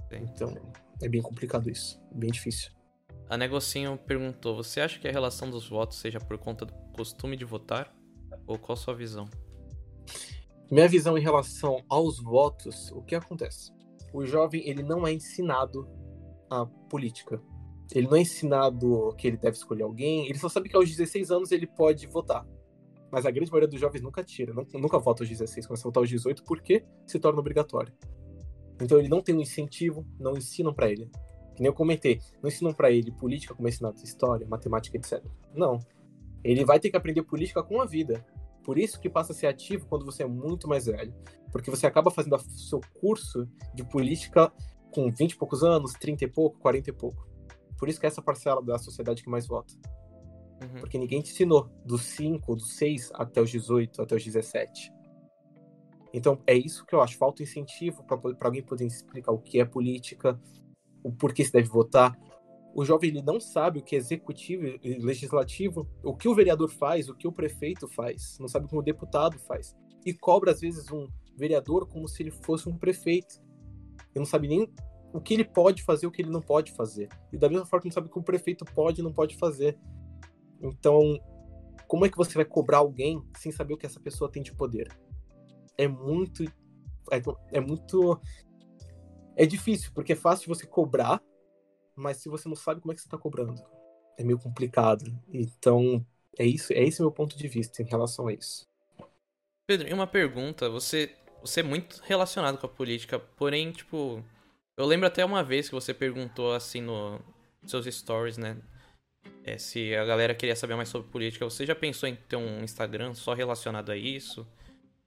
[0.09, 0.25] Sim.
[0.33, 0.53] Então,
[1.01, 2.01] é bem complicado isso.
[2.13, 2.71] Bem difícil.
[3.29, 7.35] A Negocinho perguntou: Você acha que a relação dos votos seja por conta do costume
[7.35, 7.93] de votar?
[8.47, 9.29] Ou qual a sua visão?
[10.69, 13.71] Minha visão em relação aos votos, o que acontece?
[14.13, 15.87] O jovem, ele não é ensinado
[16.49, 17.41] a política.
[17.93, 20.27] Ele não é ensinado que ele deve escolher alguém.
[20.27, 22.45] Ele só sabe que aos 16 anos ele pode votar.
[23.11, 26.01] Mas a grande maioria dos jovens nunca tira, nunca vota aos 16, começa a votar
[26.01, 27.93] aos 18 porque se torna obrigatório.
[28.81, 31.11] Então ele não tem um incentivo, não ensinam para ele.
[31.53, 35.21] Que nem eu comentei, não ensinam para ele política como é ensinado história, matemática, etc.
[35.53, 35.79] Não.
[36.41, 38.25] Ele vai ter que aprender política com a vida.
[38.63, 41.13] Por isso que passa a ser ativo quando você é muito mais velho.
[41.51, 44.51] Porque você acaba fazendo seu curso de política
[44.91, 47.30] com 20 e poucos anos, 30 e pouco, 40 e pouco.
[47.81, 49.73] Por isso que é essa parcela da sociedade que mais vota.
[50.61, 50.81] Uhum.
[50.81, 54.93] Porque ninguém te ensinou dos 5, dos 6 até os 18, até os 17.
[56.13, 57.17] Então, é isso que eu acho.
[57.17, 60.39] Falta incentivo para alguém poder explicar o que é política,
[61.03, 62.15] o porquê se deve votar.
[62.75, 66.69] O jovem ele não sabe o que é executivo e legislativo, o que o vereador
[66.69, 69.75] faz, o que o prefeito faz, não sabe como o deputado faz.
[70.05, 73.41] E cobra, às vezes, um vereador como se ele fosse um prefeito.
[74.13, 74.71] Ele não sabe nem
[75.13, 77.09] o que ele pode fazer, o que ele não pode fazer.
[77.31, 79.77] E da mesma forma, não sabe o que o prefeito pode e não pode fazer.
[80.61, 81.19] Então,
[81.87, 84.53] como é que você vai cobrar alguém sem saber o que essa pessoa tem de
[84.53, 84.87] poder?
[85.77, 86.43] É muito.
[87.11, 87.21] É,
[87.51, 88.19] é muito.
[89.35, 91.21] É difícil, porque é fácil você cobrar,
[91.95, 93.61] mas se você não sabe como é que você está cobrando,
[94.17, 95.05] é meio complicado.
[95.29, 96.05] Então,
[96.37, 98.67] é isso, é esse meu ponto de vista em relação a isso.
[99.67, 104.23] Pedro, e uma pergunta, você, você é muito relacionado com a política, porém, tipo,
[104.81, 107.19] eu lembro até uma vez que você perguntou assim no
[107.65, 108.57] seus stories, né?
[109.43, 112.63] É, se a galera queria saber mais sobre política, você já pensou em ter um
[112.63, 114.45] Instagram só relacionado a isso?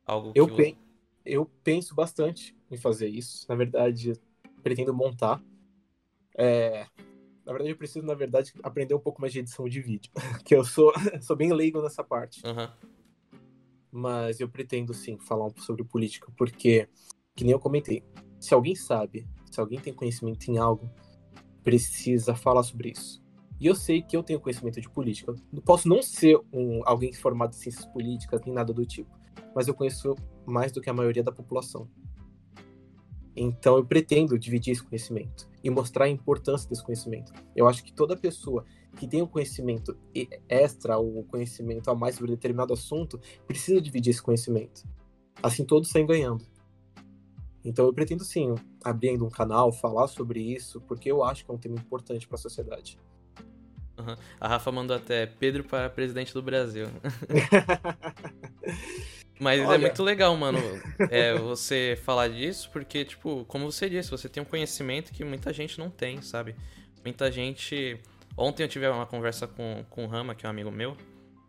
[0.06, 0.54] Algo eu, que...
[0.54, 0.78] pe
[1.26, 3.46] eu penso bastante em fazer isso.
[3.48, 4.12] Na verdade,
[4.62, 5.42] pretendo montar.
[6.36, 6.86] É...
[7.44, 10.12] Na verdade, eu preciso, na verdade, aprender um pouco mais de edição de vídeo.
[10.44, 12.40] que eu sou, sou bem leigo nessa parte.
[12.46, 12.68] Uhum.
[13.90, 16.88] Mas eu pretendo, sim, falar um pouco sobre política, porque,
[17.34, 18.04] que nem eu comentei,
[18.38, 20.90] se alguém sabe, se alguém tem conhecimento em algo,
[21.62, 23.22] precisa falar sobre isso.
[23.60, 25.34] E eu sei que eu tenho conhecimento de política.
[25.52, 29.10] Eu posso não ser um, alguém formado em ciências políticas, nem nada do tipo,
[29.54, 30.14] mas eu conheço
[30.44, 31.88] mais do que a maioria da população.
[33.36, 37.32] Então eu pretendo dividir esse conhecimento e mostrar a importância desse conhecimento.
[37.54, 38.64] Eu acho que toda pessoa
[38.96, 39.96] que tem um conhecimento
[40.48, 44.86] extra ou conhecimento a mais sobre determinado assunto precisa dividir esse conhecimento.
[45.42, 46.44] Assim todos saem ganhando.
[47.64, 51.54] Então eu pretendo sim abrindo um canal, falar sobre isso, porque eu acho que é
[51.54, 52.98] um tema importante para a sociedade.
[53.98, 54.16] Uhum.
[54.40, 56.88] A Rafa mandou até Pedro para presidente do Brasil.
[59.40, 59.74] Mas é Olha...
[59.74, 60.58] é muito legal, mano,
[61.10, 65.52] é, você falar disso, porque, tipo, como você disse, você tem um conhecimento que muita
[65.52, 66.54] gente não tem, sabe?
[67.04, 68.00] Muita gente.
[68.36, 70.96] Ontem eu tive uma conversa com, com o Rama, que é um amigo meu.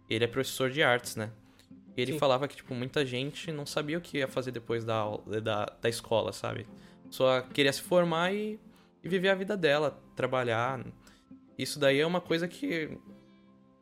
[0.09, 1.31] Ele é professor de artes, né?
[1.95, 2.19] E ele Sim.
[2.19, 5.05] falava que, tipo, muita gente não sabia o que ia fazer depois da,
[5.41, 6.67] da, da escola, sabe?
[7.09, 8.59] Só queria se formar e,
[9.03, 10.85] e viver a vida dela, trabalhar.
[11.57, 12.97] Isso daí é uma coisa que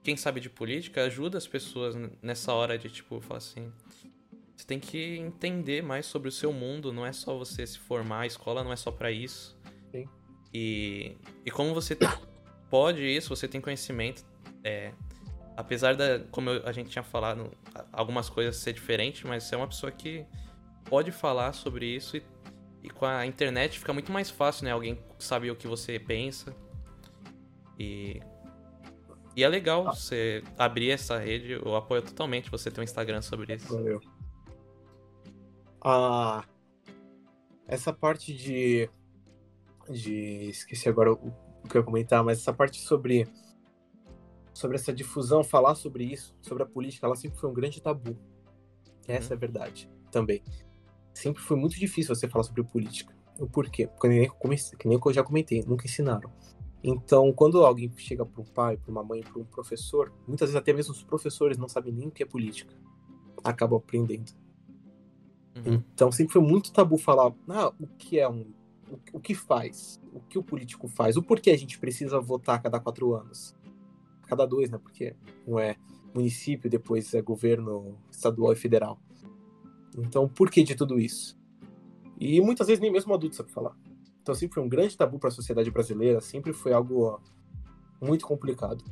[0.04, 3.72] quem sabe de política ajuda as pessoas nessa hora de, tipo, falar assim.
[4.56, 8.22] Você tem que entender mais sobre o seu mundo, não é só você se formar,
[8.22, 9.58] a escola não é só para isso.
[9.92, 10.08] Sim.
[10.54, 11.98] E, e como você
[12.70, 14.24] pode isso, você tem conhecimento.
[14.64, 14.94] É,
[15.56, 17.52] apesar da, como a gente tinha falado,
[17.92, 20.26] algumas coisas ser diferente, mas você é uma pessoa que
[20.86, 22.24] pode falar sobre isso e,
[22.84, 24.72] e com a internet fica muito mais fácil, né?
[24.72, 26.56] Alguém saber o que você pensa.
[27.80, 28.22] E
[29.36, 29.92] e é legal ah.
[29.94, 33.74] você abrir essa rede, eu apoio totalmente você ter um Instagram sobre isso.
[33.74, 34.00] Valeu.
[35.84, 36.44] Ah,
[37.68, 38.90] essa parte de.
[39.90, 43.28] de esqueci agora o, o que eu ia comentar, mas essa parte sobre.
[44.54, 48.18] Sobre essa difusão, falar sobre isso, sobre a política, ela sempre foi um grande tabu.
[49.08, 49.34] Essa uhum.
[49.34, 50.42] é a verdade também.
[51.14, 53.14] Sempre foi muito difícil você falar sobre política.
[53.40, 53.88] O porquê?
[53.88, 54.30] Porque nem,
[54.78, 56.32] que nem eu já comentei, nunca ensinaram.
[56.84, 60.56] Então, quando alguém chega para um pai, para uma mãe, para um professor, muitas vezes
[60.56, 62.74] até mesmo os professores não sabem nem o que é política.
[63.44, 64.32] Acabam aprendendo.
[65.56, 65.82] Uhum.
[65.94, 68.52] Então, sempre foi muito tabu falar ah, o que é um.
[68.90, 70.00] O, o, que faz?
[70.12, 71.16] O que o político faz?
[71.16, 73.56] O porquê a gente precisa votar a cada quatro anos?
[74.28, 74.78] Cada dois, né?
[74.78, 75.76] Porque um é
[76.14, 79.00] município, depois é governo estadual e federal.
[79.98, 81.38] Então, por que de tudo isso?
[82.20, 83.76] E muitas vezes nem mesmo adulto sabe falar.
[84.22, 87.22] Então sempre foi um grande tabu para a sociedade brasileira, sempre foi algo
[88.02, 88.84] muito complicado.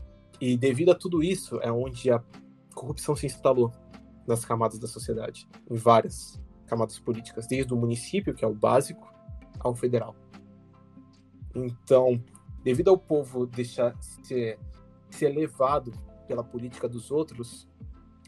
[0.41, 2.21] E devido a tudo isso é onde a
[2.75, 3.71] corrupção se instalou
[4.27, 9.09] nas camadas da sociedade, em várias camadas políticas, desde o município, que é o básico,
[9.59, 10.15] ao federal.
[11.55, 12.21] Então,
[12.63, 14.59] devido ao povo deixar ser,
[15.15, 15.91] ser levado
[16.27, 17.67] pela política dos outros,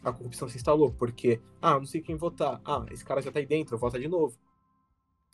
[0.02, 3.38] a corrupção se instalou, porque, ah, não sei quem votar, ah, esse cara já tá
[3.38, 4.38] aí dentro, vota de novo.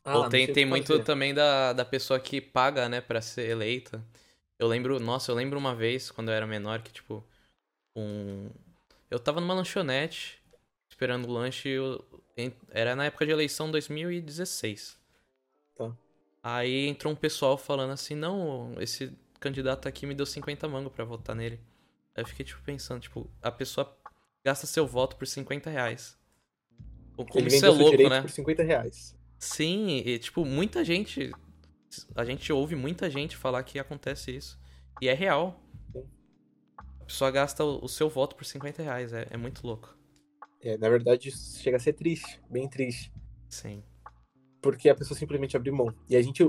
[0.04, 4.04] Ah, Ou tem, tem muito também da, da pessoa que paga, né, pra ser eleita.
[4.58, 7.24] Eu lembro, nossa, eu lembro uma vez, quando eu era menor, que, tipo,
[7.94, 8.50] um...
[9.10, 10.40] Eu tava numa lanchonete,
[10.88, 12.04] esperando o lanche, eu...
[12.70, 14.98] era na época de eleição 2016.
[15.76, 15.96] Tá.
[16.42, 21.04] Aí entrou um pessoal falando assim, não, esse candidato aqui me deu 50 mangos pra
[21.04, 21.58] votar nele.
[22.14, 23.96] Aí eu fiquei, tipo, pensando, tipo, a pessoa
[24.44, 26.18] gasta seu voto por 50 reais.
[27.16, 28.22] Como Ele isso é louco, né?
[28.22, 29.16] por 50 reais.
[29.38, 31.30] Sim, e tipo, muita gente.
[32.14, 34.58] A gente ouve muita gente falar que acontece isso.
[35.00, 35.60] E é real.
[36.78, 39.12] A pessoa gasta o, seu voto por 50 reais.
[39.12, 39.96] É, é muito louco.
[40.60, 42.40] É, na verdade, isso chega a ser triste.
[42.48, 43.12] Bem triste.
[43.48, 43.82] Sim.
[44.62, 45.92] Porque a pessoa simplesmente abre mão.
[46.08, 46.42] E a gente.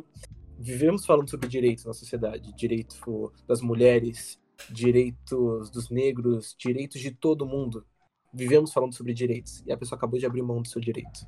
[0.61, 2.53] Vivemos falando sobre direitos na sociedade.
[2.53, 7.85] Direito das mulheres, direitos dos negros, direitos de todo mundo.
[8.33, 9.63] Vivemos falando sobre direitos.
[9.65, 11.27] E a pessoa acabou de abrir mão do seu direito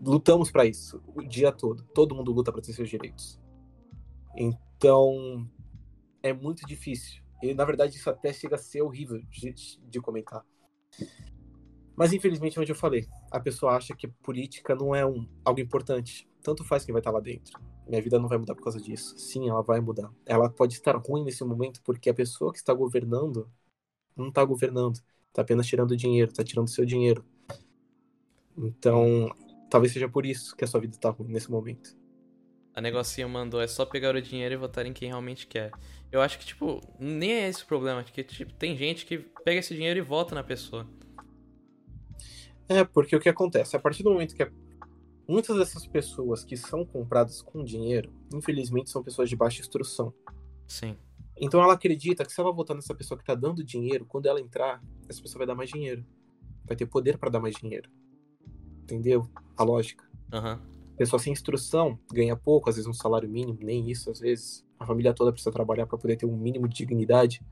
[0.00, 1.82] lutamos para isso o dia todo.
[1.94, 3.40] Todo mundo luta para ter seus direitos.
[4.36, 5.48] Então,
[6.22, 7.22] é muito difícil.
[7.42, 10.44] E, na verdade, isso até chega a ser horrível de, de comentar.
[11.94, 13.06] Mas, infelizmente, é onde eu falei.
[13.30, 16.28] A pessoa acha que política não é um, algo importante.
[16.46, 17.58] Tanto faz quem vai estar lá dentro.
[17.88, 19.18] Minha vida não vai mudar por causa disso.
[19.18, 20.12] Sim, ela vai mudar.
[20.24, 23.50] Ela pode estar ruim nesse momento porque a pessoa que está governando
[24.16, 25.00] não está governando.
[25.28, 27.24] Está apenas tirando dinheiro, está tirando seu dinheiro.
[28.56, 29.30] Então,
[29.68, 31.96] Talvez seja por isso que a sua vida tá ruim nesse momento.
[32.74, 35.72] A negocinho mandou, é só pegar o dinheiro e votar em quem realmente quer.
[36.12, 39.60] Eu acho que, tipo, nem é esse o problema, porque tipo, tem gente que pega
[39.60, 40.86] esse dinheiro e vota na pessoa.
[42.68, 43.76] É, porque o que acontece?
[43.76, 44.50] A partir do momento que a,
[45.28, 50.12] muitas dessas pessoas que são compradas com dinheiro, infelizmente, são pessoas de baixa instrução.
[50.66, 50.96] Sim.
[51.38, 54.40] Então ela acredita que se ela votar nessa pessoa que tá dando dinheiro, quando ela
[54.40, 56.04] entrar, essa pessoa vai dar mais dinheiro.
[56.64, 57.90] Vai ter poder para dar mais dinheiro.
[58.82, 59.28] Entendeu?
[59.56, 60.08] A lógica.
[60.32, 60.60] Aham.
[60.96, 64.64] Pessoa sem instrução ganha pouco, às vezes um salário mínimo, nem isso, às vezes.
[64.78, 67.42] A família toda precisa trabalhar para poder ter um mínimo de dignidade.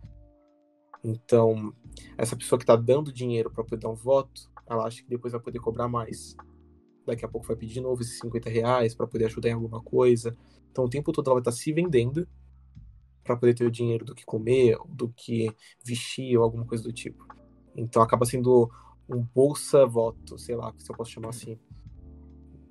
[1.03, 1.75] Então,
[2.17, 5.33] essa pessoa que tá dando dinheiro para poder dar um voto, ela acha que depois
[5.33, 6.35] vai poder cobrar mais.
[7.07, 9.83] Daqui a pouco vai pedir de novo esses 50 reais para poder ajudar em alguma
[9.83, 10.37] coisa.
[10.71, 12.27] Então, o tempo todo ela vai estar se vendendo
[13.23, 16.93] para poder ter o dinheiro do que comer, do que vestir ou alguma coisa do
[16.93, 17.27] tipo.
[17.77, 18.71] Então, acaba sendo
[19.09, 21.59] um bolsa-voto, sei lá, se eu posso chamar assim.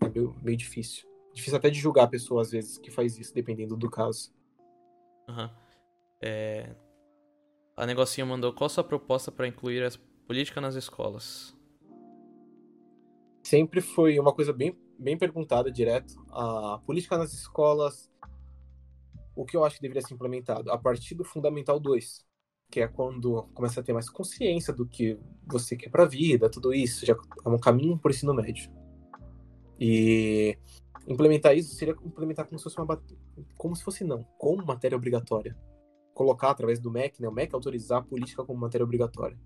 [0.01, 1.07] É meio, meio difícil.
[1.33, 4.31] Difícil até de julgar a pessoa, às vezes, que faz isso, dependendo do caso.
[5.27, 5.51] Aham.
[6.21, 6.75] É...
[7.75, 9.89] A negocinho mandou qual sua proposta para incluir a
[10.27, 11.55] política nas escolas?
[13.43, 16.15] Sempre foi uma coisa bem, bem perguntada direto.
[16.31, 18.09] A política nas escolas,
[19.35, 20.71] o que eu acho que deveria ser implementado?
[20.71, 22.25] A partir do Fundamental 2,
[22.71, 26.49] que é quando começa a ter mais consciência do que você quer para a vida,
[26.49, 27.13] tudo isso, já
[27.45, 28.71] é um caminho por ensino médio.
[29.79, 30.57] E
[31.05, 33.03] implementar isso seria implementar como se fosse uma
[33.57, 35.57] como se fosse não, como matéria obrigatória.
[36.13, 37.27] Colocar através do MEC, né?
[37.27, 39.37] O MEC autorizar a política como matéria obrigatória.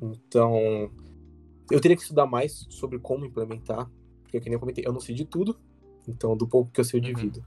[0.00, 0.90] Então,
[1.70, 3.90] eu teria que estudar mais sobre como implementar,
[4.22, 5.58] porque, como eu comentei, eu não sei de tudo,
[6.06, 7.12] então do pouco que eu sei eu Uhum.
[7.14, 7.44] divido.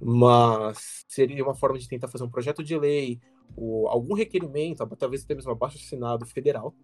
[0.00, 3.20] Mas seria uma forma de tentar fazer um projeto de lei,
[3.56, 6.74] ou algum requerimento, talvez até mesmo abaixo assinado federal,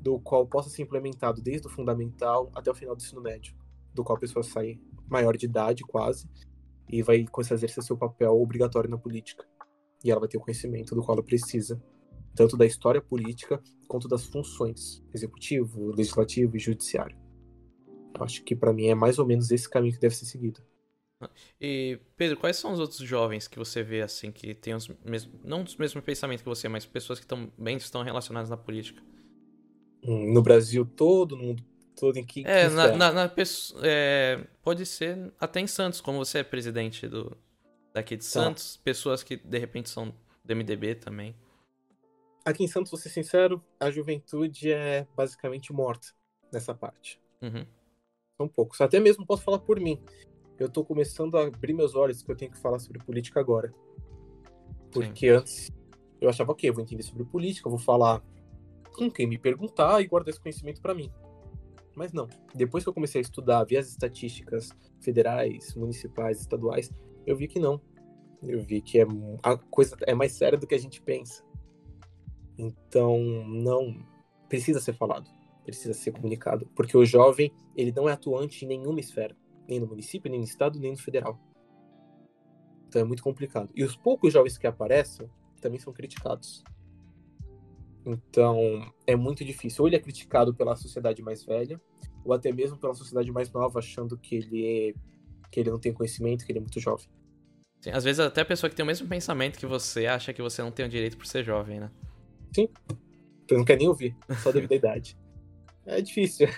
[0.00, 3.54] do qual possa ser implementado desde o fundamental até o final do ensino médio,
[3.94, 4.78] do qual a pessoa sai
[5.08, 6.28] maior de idade quase,
[6.88, 9.46] e vai começar a exercer seu papel obrigatório na política.
[10.04, 11.82] E ela vai ter o conhecimento do qual ela precisa
[12.34, 17.16] tanto da história política quanto das funções executivo, legislativo e judiciário.
[18.16, 20.60] Eu acho que para mim é mais ou menos esse caminho que deve ser seguido.
[21.60, 25.34] E, Pedro, quais são os outros jovens que você vê, assim, que têm os mesmos.
[25.42, 29.02] Não os mesmos pensamentos que você, mas pessoas que também estão relacionadas na política?
[30.02, 31.64] Hum, No Brasil todo, no mundo
[31.96, 32.44] todo, em que.
[32.46, 33.32] É, que na, na, na
[33.82, 37.36] é, pode ser até em Santos, como você é presidente do
[37.92, 40.12] daqui de Santos, pessoas que de repente são
[40.44, 41.34] do MDB também.
[42.44, 46.08] Aqui em Santos, vou ser sincero, a juventude é basicamente morta
[46.52, 47.20] nessa parte.
[47.40, 47.66] Uhum.
[48.36, 48.80] São poucos.
[48.80, 50.02] Até mesmo posso falar por mim.
[50.58, 53.72] Eu tô começando a abrir meus olhos que eu tenho que falar sobre política agora.
[54.92, 55.70] Porque antes
[56.20, 58.22] eu achava, ok, eu vou entender sobre política, eu vou falar
[58.94, 61.10] com quem me perguntar e guardar esse conhecimento para mim.
[61.94, 62.28] Mas não.
[62.54, 64.70] Depois que eu comecei a estudar, ver as estatísticas
[65.00, 66.90] federais, municipais, estaduais,
[67.26, 67.80] eu vi que não.
[68.42, 69.06] Eu vi que é,
[69.42, 71.42] a coisa é mais séria do que a gente pensa.
[72.56, 74.04] Então, não
[74.48, 75.28] precisa ser falado,
[75.64, 79.36] precisa ser comunicado, porque o jovem, ele não é atuante em nenhuma esfera,
[79.68, 81.38] nem no município, nem no estado, nem no federal.
[82.88, 83.70] Então é muito complicado.
[83.74, 85.28] E os poucos jovens que aparecem
[85.60, 86.62] também são criticados.
[88.06, 88.56] Então,
[89.06, 89.82] é muito difícil.
[89.82, 91.80] Ou ele é criticado pela sociedade mais velha,
[92.24, 94.94] ou até mesmo pela sociedade mais nova, achando que ele é
[95.50, 97.06] que ele não tem conhecimento, que ele é muito jovem.
[97.80, 100.42] Sim, às vezes até a pessoa que tem o mesmo pensamento que você acha que
[100.42, 101.90] você não tem o direito por ser jovem, né?
[102.54, 105.16] Você não quer nem ouvir, só devido à idade.
[105.86, 106.48] É difícil.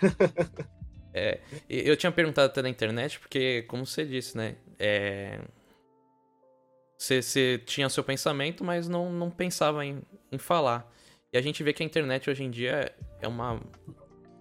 [1.69, 4.57] E Eu tinha perguntado até na internet, porque, como você disse, né?
[4.79, 5.41] É...
[6.99, 10.91] Você, você tinha seu pensamento, mas não, não pensava em, em falar.
[11.33, 13.61] E a gente vê que a internet hoje em dia é uma,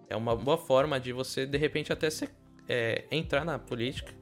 [0.09, 2.09] é uma boa forma de você, de repente, até
[2.67, 4.13] é, entrar na política.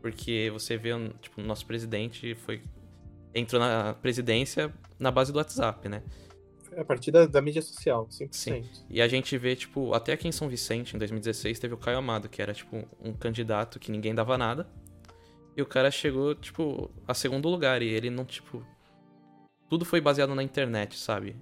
[0.00, 2.62] Porque você vê, tipo, o nosso presidente foi
[3.34, 6.02] entrou na presidência na base do WhatsApp, né?
[6.74, 8.28] É a partir da, da mídia social, 100%.
[8.32, 8.64] Sim.
[8.88, 11.98] E a gente vê, tipo, até aqui em São Vicente, em 2016, teve o Caio
[11.98, 14.66] Amado, que era, tipo, um candidato que ninguém dava nada.
[15.56, 17.82] E o cara chegou, tipo, a segundo lugar.
[17.82, 18.64] E ele não, tipo.
[19.68, 21.36] Tudo foi baseado na internet, sabe?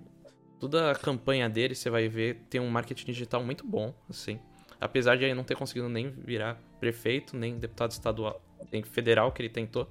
[0.58, 4.38] Toda a campanha dele, você vai ver, tem um marketing digital muito bom, assim.
[4.80, 9.42] Apesar de ele não ter conseguido nem virar prefeito, nem deputado estadual, nem federal que
[9.42, 9.90] ele tentou.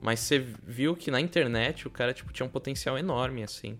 [0.00, 3.78] Mas você viu que na internet o cara, tipo, tinha um potencial enorme, assim.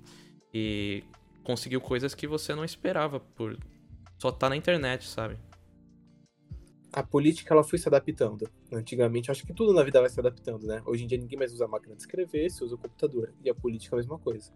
[0.52, 1.04] E
[1.42, 3.58] conseguiu coisas que você não esperava por
[4.18, 5.36] só tá na internet, sabe?
[6.92, 8.48] A política ela foi se adaptando.
[8.70, 10.82] Antigamente, acho que tudo na vida vai se adaptando, né?
[10.86, 13.32] Hoje em dia ninguém mais usa a máquina de escrever, se usa o computador.
[13.42, 14.52] E a política é a mesma coisa.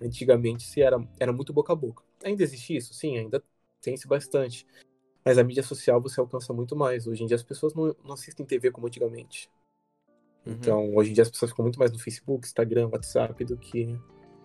[0.00, 2.02] Antigamente se era, era muito boca a boca.
[2.24, 2.92] Ainda existe isso?
[2.92, 3.42] Sim, ainda
[3.80, 4.66] tem-se bastante.
[5.24, 7.06] Mas a mídia social você alcança muito mais.
[7.06, 9.48] Hoje em dia as pessoas não, não assistem TV como antigamente.
[10.44, 10.52] Uhum.
[10.52, 13.98] Então, hoje em dia as pessoas ficam muito mais no Facebook, Instagram, WhatsApp do que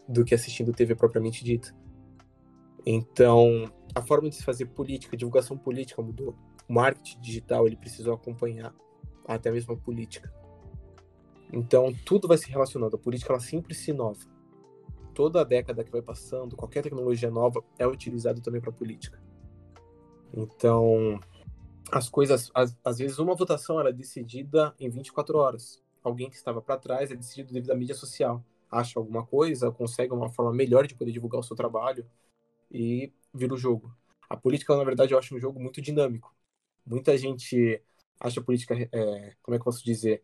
[0.07, 1.75] do que assistindo TV propriamente dita.
[2.85, 6.35] Então, a forma de se fazer política, divulgação política mudou.
[6.67, 8.73] O marketing digital ele precisou acompanhar
[9.27, 10.31] até mesmo a política.
[11.51, 12.95] Então tudo vai se relacionando.
[12.95, 14.19] A política ela sempre se inova.
[15.13, 19.21] Toda a década que vai passando, qualquer tecnologia nova é utilizada também para política.
[20.33, 21.19] Então
[21.91, 25.81] as coisas, às, vezes uma votação era decidida em 24 horas.
[26.03, 28.43] Alguém que estava para trás é decidido devido à mídia social.
[28.75, 32.05] Acha alguma coisa, consegue uma forma melhor de poder divulgar o seu trabalho
[32.69, 33.95] e vira o jogo.
[34.29, 36.35] A política, na verdade, eu acho um jogo muito dinâmico.
[36.85, 37.81] Muita gente
[38.19, 40.23] acha a política, é, como é que eu posso dizer,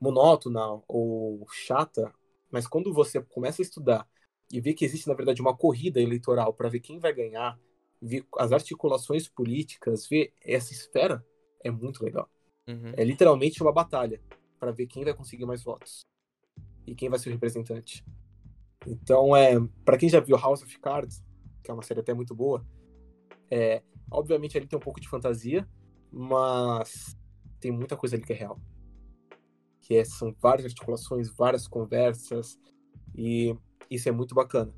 [0.00, 2.10] monótona ou chata,
[2.50, 4.08] mas quando você começa a estudar
[4.50, 7.60] e vê que existe, na verdade, uma corrida eleitoral para ver quem vai ganhar,
[8.00, 11.22] ver as articulações políticas, ver essa esfera,
[11.62, 12.26] é muito legal.
[12.66, 12.94] Uhum.
[12.96, 14.18] É literalmente uma batalha
[14.58, 16.10] para ver quem vai conseguir mais votos
[16.86, 18.04] e quem vai ser o representante.
[18.86, 19.54] Então, é,
[19.84, 21.22] para quem já viu House of Cards,
[21.62, 22.64] que é uma série até muito boa.
[23.50, 25.68] É, obviamente ali tem um pouco de fantasia,
[26.10, 27.16] mas
[27.60, 28.60] tem muita coisa ali que é real.
[29.80, 32.58] Que é, são várias articulações, várias conversas,
[33.14, 33.56] e
[33.90, 34.74] isso é muito bacana.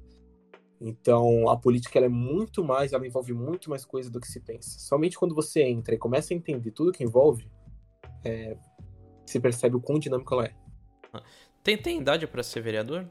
[0.80, 4.40] Então, a política ela é muito mais, ela envolve muito mais coisa do que se
[4.40, 4.78] pensa.
[4.78, 7.50] Somente quando você entra e começa a entender tudo que envolve,
[8.24, 8.58] é,
[9.24, 10.54] se percebe o quão dinâmico ela é.
[11.64, 13.10] Tem, tem idade para ser vereador?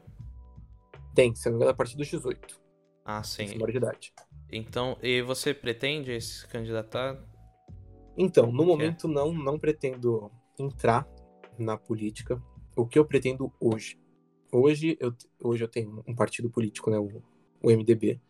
[1.12, 2.60] Tem, se não me engano, a partir dos 18.
[3.04, 3.48] Ah, sim.
[3.48, 4.14] Menor de idade.
[4.50, 7.20] Então, e você pretende se candidatar?
[8.16, 11.04] Então, no momento não, não pretendo entrar
[11.58, 12.40] na política.
[12.76, 13.98] O que eu pretendo hoje?
[14.52, 17.22] Hoje eu, hoje eu tenho um partido político, né, o,
[17.60, 18.20] o MDB,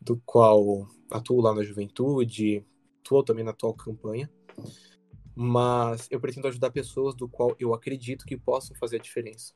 [0.00, 2.64] do qual atuo lá na juventude,
[3.02, 4.30] atuo também na atual campanha.
[5.42, 9.54] Mas eu pretendo ajudar pessoas do qual eu acredito que possam fazer a diferença.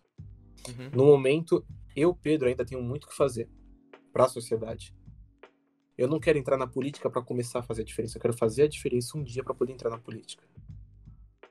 [0.66, 0.90] Uhum.
[0.94, 1.62] No momento,
[1.94, 3.50] eu, Pedro, ainda tenho muito o que fazer
[4.10, 4.96] para a sociedade.
[5.98, 8.16] Eu não quero entrar na política para começar a fazer a diferença.
[8.16, 10.42] Eu quero fazer a diferença um dia para poder entrar na política.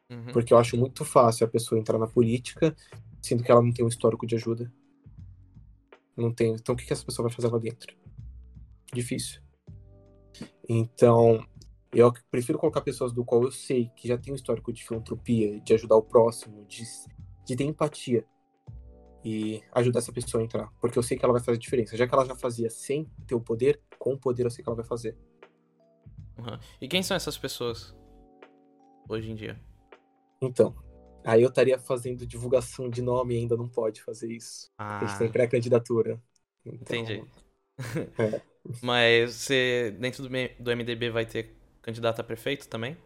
[0.09, 0.33] Uhum.
[0.33, 2.75] Porque eu acho muito fácil a pessoa entrar na política,
[3.21, 4.73] sendo que ela não tem um histórico de ajuda.
[6.17, 6.55] Não tem.
[6.55, 7.95] Então o que, que essa pessoa vai fazer lá dentro?
[8.91, 9.43] Difícil.
[10.67, 11.45] Então,
[11.93, 15.59] eu prefiro colocar pessoas do qual eu sei que já tem um histórico de filantropia,
[15.59, 16.83] de ajudar o próximo, de,
[17.45, 18.25] de ter empatia
[19.23, 21.95] e ajudar essa pessoa a entrar, porque eu sei que ela vai fazer diferença.
[21.95, 24.69] Já que ela já fazia sem ter o poder, com o poder eu sei que
[24.69, 25.17] ela vai fazer.
[26.37, 26.57] Uhum.
[26.81, 27.95] E quem são essas pessoas
[29.07, 29.61] hoje em dia?
[30.41, 30.75] Então,
[31.23, 34.69] aí eu estaria fazendo divulgação de nome e ainda não pode fazer isso.
[34.77, 34.97] Ah.
[34.97, 36.21] A gente tem pré-candidatura.
[36.65, 37.23] Então, Entendi.
[38.17, 38.41] É.
[38.81, 42.97] Mas você, dentro do, do MDB, vai ter candidato a prefeito também?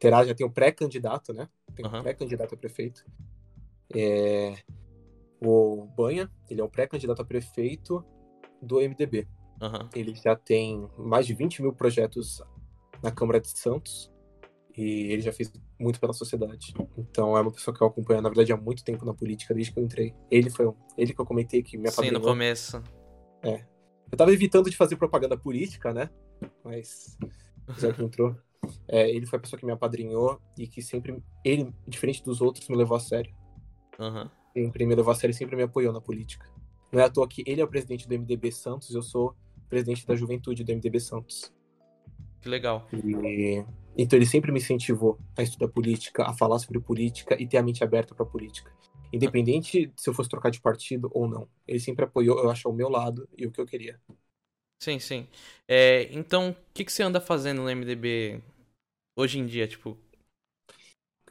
[0.00, 1.48] Terá, já tem o pré-candidato, né?
[1.76, 1.98] Tem uhum.
[1.98, 3.04] um pré-candidato a prefeito.
[3.94, 4.56] É...
[5.40, 8.04] O Banha, ele é um pré-candidato a prefeito
[8.60, 9.28] do MDB.
[9.62, 9.88] Uhum.
[9.94, 12.42] Ele já tem mais de 20 mil projetos
[13.02, 14.10] na Câmara de Santos
[14.76, 16.74] e ele já fez muito pela sociedade.
[16.96, 19.72] Então é uma pessoa que eu acompanho, na verdade, há muito tempo na política, desde
[19.72, 20.14] que eu entrei.
[20.30, 22.16] Ele foi ele que eu comentei que me apadrinhou.
[22.16, 22.82] Sim, no começo.
[23.42, 23.64] É.
[24.10, 26.10] Eu tava evitando de fazer propaganda política, né?
[26.64, 27.16] Mas
[27.78, 28.36] já que entrou.
[28.88, 32.68] É, ele foi a pessoa que me apadrinhou e que sempre, ele, diferente dos outros,
[32.68, 33.34] me levou a sério.
[33.98, 36.48] Uhum sempre me levou a sério e sempre me apoiou na política.
[36.92, 39.34] Não é à toa que ele é o presidente do MDB Santos, eu sou
[39.68, 41.52] presidente da juventude do MDB Santos.
[42.40, 42.86] Que legal.
[42.92, 43.64] E,
[43.96, 47.62] então ele sempre me incentivou a estudar política, a falar sobre política e ter a
[47.62, 48.70] mente aberta para política.
[49.12, 51.48] Independente se eu fosse trocar de partido ou não.
[51.66, 53.98] Ele sempre apoiou, eu acho, ao meu lado e o que eu queria.
[54.82, 55.28] Sim, sim.
[55.68, 58.42] É, então, o que, que você anda fazendo no MDB
[59.16, 59.66] hoje em dia?
[59.66, 59.98] Tipo,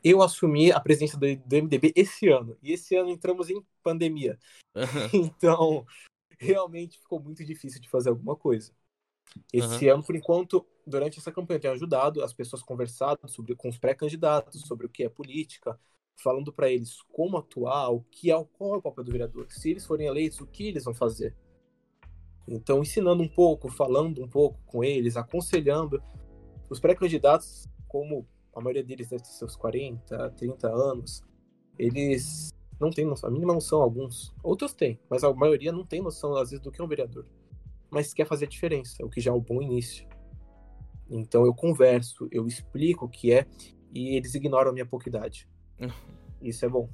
[0.03, 2.57] eu assumi a presidência do, MDB esse ano.
[2.61, 4.37] E esse ano entramos em pandemia.
[5.13, 5.85] Então,
[6.39, 8.71] realmente ficou muito difícil de fazer alguma coisa.
[9.51, 9.95] Esse uhum.
[9.95, 13.69] ano, por enquanto, durante essa campanha, eu tenho ajudado as pessoas a conversar sobre, com
[13.69, 15.79] os pré-candidatos sobre o que é política,
[16.21, 19.47] falando para eles como atuar, o que é, qual é o papel do vereador.
[19.49, 21.35] Se eles forem eleitos, o que eles vão fazer.
[22.47, 26.01] Então, ensinando um pouco, falando um pouco com eles, aconselhando
[26.69, 31.23] os pré-candidatos como a maioria deles deve ter seus 40, 30 anos,
[31.77, 34.33] eles não têm noção, a mínima noção, alguns.
[34.43, 37.25] Outros têm, mas a maioria não tem noção, às vezes, do que é um vereador.
[37.89, 40.07] Mas quer fazer a diferença, o que já é um bom início.
[41.09, 43.45] Então eu converso, eu explico o que é,
[43.93, 45.47] e eles ignoram a minha pouca idade.
[46.41, 46.89] Isso é bom.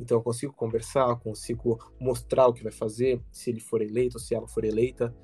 [0.00, 4.34] Então eu consigo conversar, consigo mostrar o que vai fazer, se ele for eleito, se
[4.34, 5.14] ela for eleita.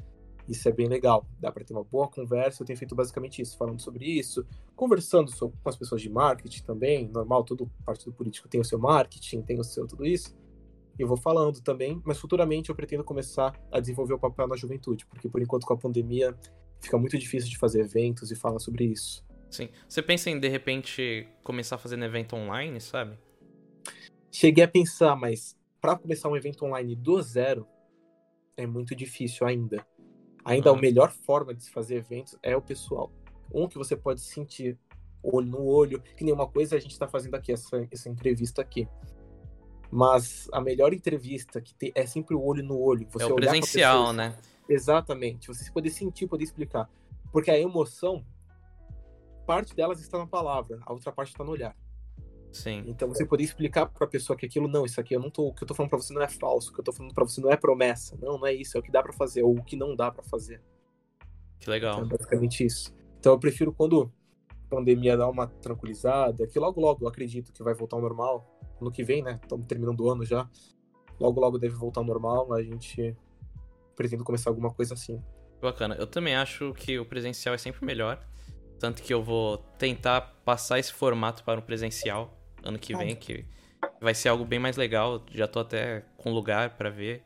[0.46, 1.26] Isso é bem legal.
[1.40, 2.62] Dá para ter uma boa conversa.
[2.62, 4.46] Eu tenho feito basicamente isso, falando sobre isso,
[4.76, 7.08] conversando com as pessoas de marketing também.
[7.08, 10.36] Normal, todo partido político tem o seu marketing, tem o seu tudo isso.
[10.98, 15.04] Eu vou falando também, mas futuramente eu pretendo começar a desenvolver o papel na juventude,
[15.06, 16.34] porque por enquanto com a pandemia
[16.80, 19.24] fica muito difícil de fazer eventos e falar sobre isso.
[19.50, 19.68] Sim.
[19.88, 23.18] Você pensa em, de repente, começar fazendo evento online, sabe?
[24.38, 27.66] Cheguei a pensar, mas para começar um evento online do zero
[28.54, 29.82] é muito difícil ainda.
[30.44, 30.76] Ainda uhum.
[30.76, 33.10] a melhor forma de se fazer eventos é o pessoal.
[33.50, 34.78] Um que você pode sentir
[35.22, 38.86] olho no olho, que nenhuma coisa a gente está fazendo aqui, essa, essa entrevista aqui.
[39.90, 43.08] Mas a melhor entrevista que tem, é sempre o olho no olho.
[43.10, 44.36] Você é o presencial, pessoa, né?
[44.68, 45.48] Exatamente.
[45.48, 46.90] Você poder sentir, poder explicar.
[47.32, 48.22] Porque a emoção,
[49.46, 51.74] parte delas está na palavra, a outra parte está no olhar.
[52.56, 52.84] Sim.
[52.86, 55.48] Então você poder explicar para a pessoa que aquilo não, isso aqui eu não tô,
[55.48, 57.12] o que eu tô falando para você não é falso, o que eu tô falando
[57.12, 59.42] para você não é promessa, não, não é isso, é o que dá para fazer
[59.42, 60.62] ou o que não dá para fazer.
[61.60, 61.94] Que legal.
[61.94, 62.94] Então, é basicamente isso.
[63.18, 64.10] Então eu prefiro quando
[64.48, 68.58] a pandemia dá uma tranquilizada, que logo logo eu acredito que vai voltar ao normal,
[68.80, 69.38] no que vem, né?
[69.42, 70.48] Estamos terminando o ano já.
[71.20, 73.16] Logo logo deve voltar ao normal, a gente
[73.94, 75.22] pretende começar alguma coisa assim.
[75.60, 75.94] Bacana.
[75.94, 78.20] Eu também acho que o presencial é sempre melhor.
[78.78, 82.35] Tanto que eu vou tentar passar esse formato para o presencial
[82.66, 83.44] ano que vem, que
[84.00, 85.24] vai ser algo bem mais legal.
[85.30, 87.22] Já tô até com lugar para ver.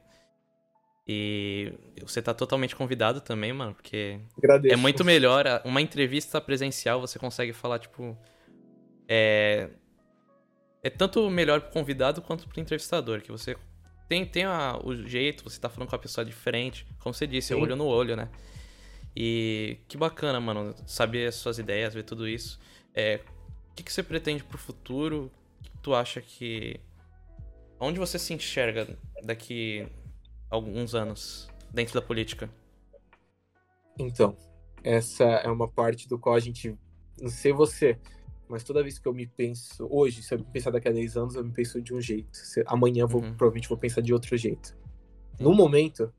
[1.07, 1.73] E
[2.03, 4.73] você tá totalmente convidado também, mano, porque Agradeço.
[4.73, 5.45] é muito melhor.
[5.65, 8.17] Uma entrevista presencial você consegue falar, tipo.
[9.09, 9.69] É.
[10.83, 13.55] É tanto melhor pro convidado quanto pro entrevistador, que você
[14.09, 16.87] tem, tem a, o jeito, você tá falando com a pessoa diferente.
[16.99, 18.29] Como você disse, é olho no olho, né?
[19.15, 22.59] E que bacana, mano, saber as suas ideias, ver tudo isso.
[22.95, 23.21] É,
[23.71, 25.31] o que, que você pretende pro futuro?
[25.61, 26.81] O que tu acha que.
[27.79, 29.87] Onde você se enxerga daqui
[30.51, 32.51] a alguns anos dentro da política?
[33.99, 34.37] Então,
[34.83, 36.77] essa é uma parte do qual a gente.
[37.21, 37.99] Não sei você,
[38.49, 39.87] mas toda vez que eu me penso.
[39.91, 42.39] Hoje, se eu me pensar daqui a 10 anos, eu me penso de um jeito.
[42.67, 43.35] Amanhã, vou, uhum.
[43.37, 44.77] provavelmente, vou pensar de outro jeito.
[45.39, 46.13] No momento,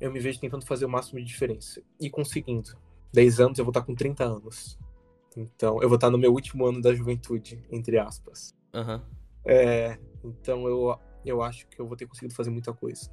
[0.00, 1.82] eu me vejo tentando fazer o máximo de diferença.
[2.00, 2.76] E conseguindo.
[3.12, 4.78] 10 anos, eu vou estar com 30 anos.
[5.36, 8.54] Então, eu vou estar no meu último ano da juventude, entre aspas.
[8.74, 9.02] Uhum.
[9.44, 13.12] É, então, eu, eu acho que eu vou ter conseguido fazer muita coisa.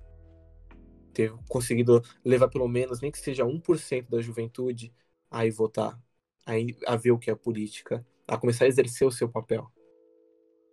[1.13, 4.93] Ter conseguido levar pelo menos, nem que seja 1% da juventude
[5.29, 6.01] a ir votar,
[6.45, 9.69] a, ir, a ver o que é política, a começar a exercer o seu papel.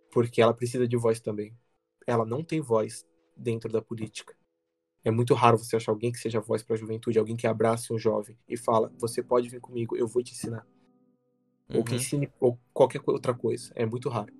[0.09, 1.53] Porque ela precisa de voz também.
[2.07, 4.35] Ela não tem voz dentro da política.
[5.03, 7.91] É muito raro você achar alguém que seja voz para a juventude, alguém que abrace
[7.91, 10.65] um jovem e fala: "Você pode vir comigo, eu vou te ensinar"
[11.71, 11.79] uhum.
[11.79, 13.71] ou que ensine ou qualquer outra coisa.
[13.75, 14.33] É muito raro.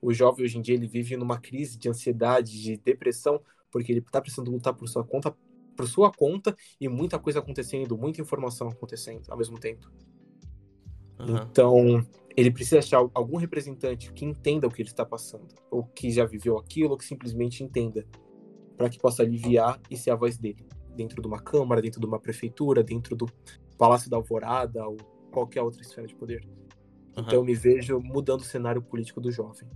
[0.00, 4.00] O jovem hoje em dia ele vive numa crise de ansiedade, de depressão, porque ele
[4.00, 5.36] está precisando lutar por sua conta,
[5.76, 9.90] por sua conta e muita coisa acontecendo, muita informação acontecendo ao mesmo tempo.
[11.18, 11.36] Uhum.
[11.50, 16.10] Então, ele precisa achar algum representante que entenda o que ele está passando, ou que
[16.10, 18.06] já viveu aquilo, ou que simplesmente entenda,
[18.76, 20.66] para que possa aliviar e ser a voz dele,
[20.96, 23.26] dentro de uma câmara, dentro de uma prefeitura, dentro do
[23.76, 24.96] Palácio da Alvorada, ou
[25.30, 26.44] qualquer outra esfera de poder.
[27.16, 27.24] Uhum.
[27.24, 29.68] Então eu me vejo mudando o cenário político do jovem.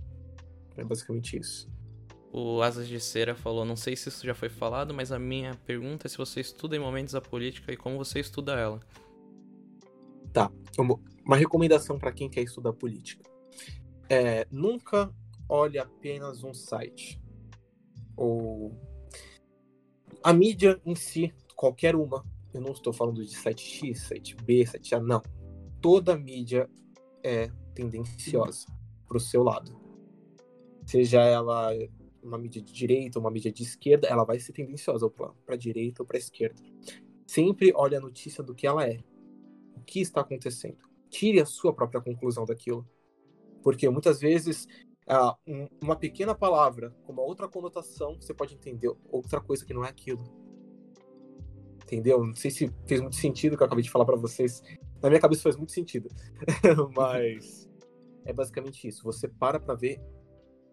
[0.77, 1.69] É basicamente isso.
[2.31, 5.55] O Asas de Cera falou, não sei se isso já foi falado, mas a minha
[5.65, 8.79] pergunta é se você estuda em momentos a política e como você estuda ela.
[10.33, 10.51] Tá.
[11.25, 13.23] Uma recomendação para quem quer estudar política.
[14.09, 15.09] É, nunca
[15.47, 17.21] olhe apenas um site.
[18.17, 18.77] Ou
[20.21, 22.25] a mídia em si, qualquer uma.
[22.53, 25.21] Eu não estou falando de site X, site B, site A, não
[25.85, 26.67] toda mídia
[27.23, 28.65] é tendenciosa
[29.07, 29.79] para o seu lado.
[30.83, 31.69] Seja ela
[32.23, 35.07] uma mídia de direita ou uma mídia de esquerda, ela vai ser tendenciosa
[35.45, 36.59] para direita ou para esquerda.
[37.27, 38.97] Sempre olhe a notícia do que ela é.
[39.77, 40.79] O que está acontecendo.
[41.07, 42.83] Tire a sua própria conclusão daquilo.
[43.61, 44.67] Porque muitas vezes
[45.07, 49.71] ah, um, uma pequena palavra com uma outra conotação, você pode entender outra coisa que
[49.71, 50.23] não é aquilo.
[51.83, 52.25] Entendeu?
[52.25, 54.63] Não sei se fez muito sentido o que eu acabei de falar para vocês,
[55.01, 56.09] na minha cabeça faz muito sentido.
[56.95, 57.69] Mas
[58.25, 59.03] é basicamente isso.
[59.03, 60.01] Você para pra ver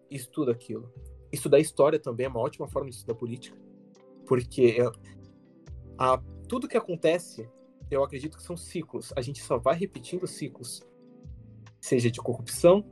[0.09, 0.91] e estuda aquilo.
[1.31, 3.57] Estudar história também é uma ótima forma de estudar política.
[4.25, 4.77] Porque
[5.97, 7.49] a, tudo que acontece,
[7.89, 9.11] eu acredito que são ciclos.
[9.15, 10.81] A gente só vai repetindo ciclos.
[11.79, 12.85] Seja de corrupção,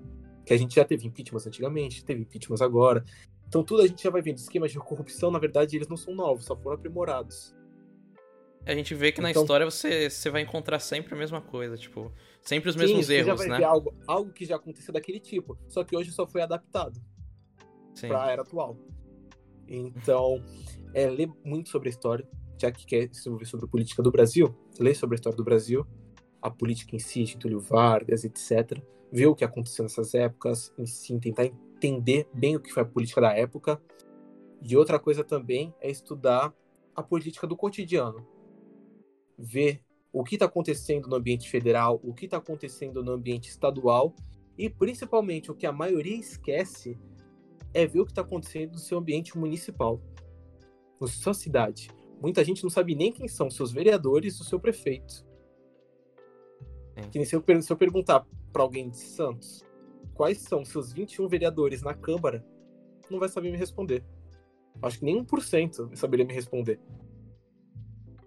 [0.46, 3.04] que a gente já teve impeachments antigamente, teve impeachments agora.
[3.48, 4.38] Então tudo a gente já vai vendo.
[4.38, 7.56] Esquemas de corrupção, na verdade, eles não são novos, só foram aprimorados.
[8.66, 11.76] A gente vê que então, na história você, você vai encontrar sempre a mesma coisa,
[11.78, 13.64] tipo, sempre os mesmos sim, erros, né?
[13.64, 17.02] Algo, algo que já aconteceu daquele tipo, só que hoje só foi adaptado
[18.00, 18.78] para a era atual.
[19.68, 20.44] Então,
[20.94, 22.28] é ler muito sobre a história,
[22.60, 25.44] já que quer se envolver sobre a política do Brasil, ler sobre a história do
[25.44, 25.86] Brasil,
[26.40, 28.80] a política em si, Getúlio Vargas, etc.
[29.12, 32.86] Ver o que aconteceu nessas épocas, em si, tentar entender bem o que foi a
[32.86, 33.82] política da época.
[34.62, 36.54] E outra coisa também é estudar
[36.96, 38.26] a política do cotidiano
[39.42, 39.82] ver
[40.14, 44.14] o que está acontecendo no ambiente federal, o que está acontecendo no ambiente estadual
[44.58, 47.00] e principalmente o que a maioria esquece
[47.74, 50.02] é ver o que está acontecendo no seu ambiente municipal,
[51.00, 51.90] na sua cidade.
[52.22, 55.26] Muita gente não sabe nem quem são seus vereadores ou seu prefeito.
[56.96, 57.02] É.
[57.02, 59.66] Que nem se eu, se eu perguntar para alguém de Santos
[60.14, 62.46] quais são seus 21 vereadores na Câmara,
[63.10, 64.04] não vai saber me responder.
[64.82, 66.80] Acho que nem 1% saberia me responder.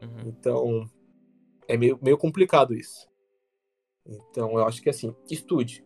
[0.03, 0.29] Uhum.
[0.29, 0.87] Então,
[1.69, 3.09] é meio, meio complicado isso.
[4.07, 5.85] Então, eu acho que assim, estude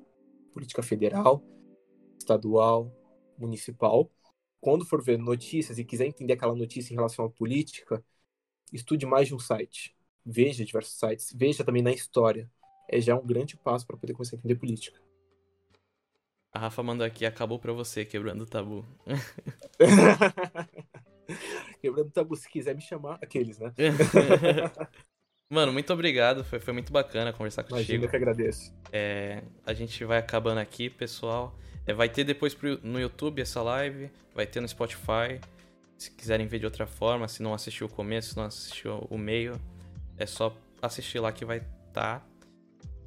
[0.53, 1.43] política federal,
[2.18, 2.93] estadual,
[3.39, 4.11] municipal.
[4.61, 8.05] Quando for ver notícias e quiser entender aquela notícia em relação à política,
[8.72, 9.97] estude mais de um site.
[10.26, 12.51] Veja diversos sites, veja também na história.
[12.91, 15.01] É já um grande passo para poder começar a entender política.
[16.53, 18.85] A Rafa mandou aqui, acabou pra você, quebrando o tabu.
[21.81, 23.72] quebrando o tabu, se quiser me chamar, aqueles, né?
[25.51, 26.44] Mano, muito obrigado.
[26.44, 27.80] Foi, foi muito bacana conversar contigo.
[27.80, 28.74] Imagina, eu que agradeço.
[28.92, 31.57] É, a gente vai acabando aqui, pessoal.
[31.86, 35.40] É, vai ter depois pro, no YouTube essa live, vai ter no Spotify.
[35.96, 39.16] Se quiserem ver de outra forma, se não assistiu o começo, se não assistiu o
[39.16, 39.59] meio,
[40.18, 42.20] é só assistir lá que vai estar.
[42.20, 42.22] Tá.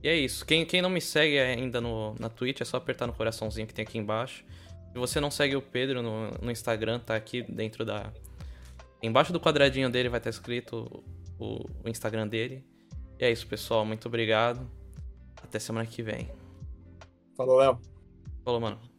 [0.04, 0.44] E é isso.
[0.44, 3.74] Quem, quem não me segue ainda no, na Twitch, é só apertar no coraçãozinho que
[3.74, 4.44] tem aqui embaixo.
[4.92, 8.12] Se você não segue o Pedro no, no Instagram, tá aqui dentro da.
[9.02, 11.04] Embaixo do quadradinho dele vai estar escrito
[11.42, 12.66] o, o Instagram dele.
[13.20, 13.86] E é isso, pessoal.
[13.86, 14.70] Muito obrigado.
[15.42, 16.30] Até semana que vem.
[17.36, 17.80] Falou, Léo.
[18.44, 18.91] Falou, mano.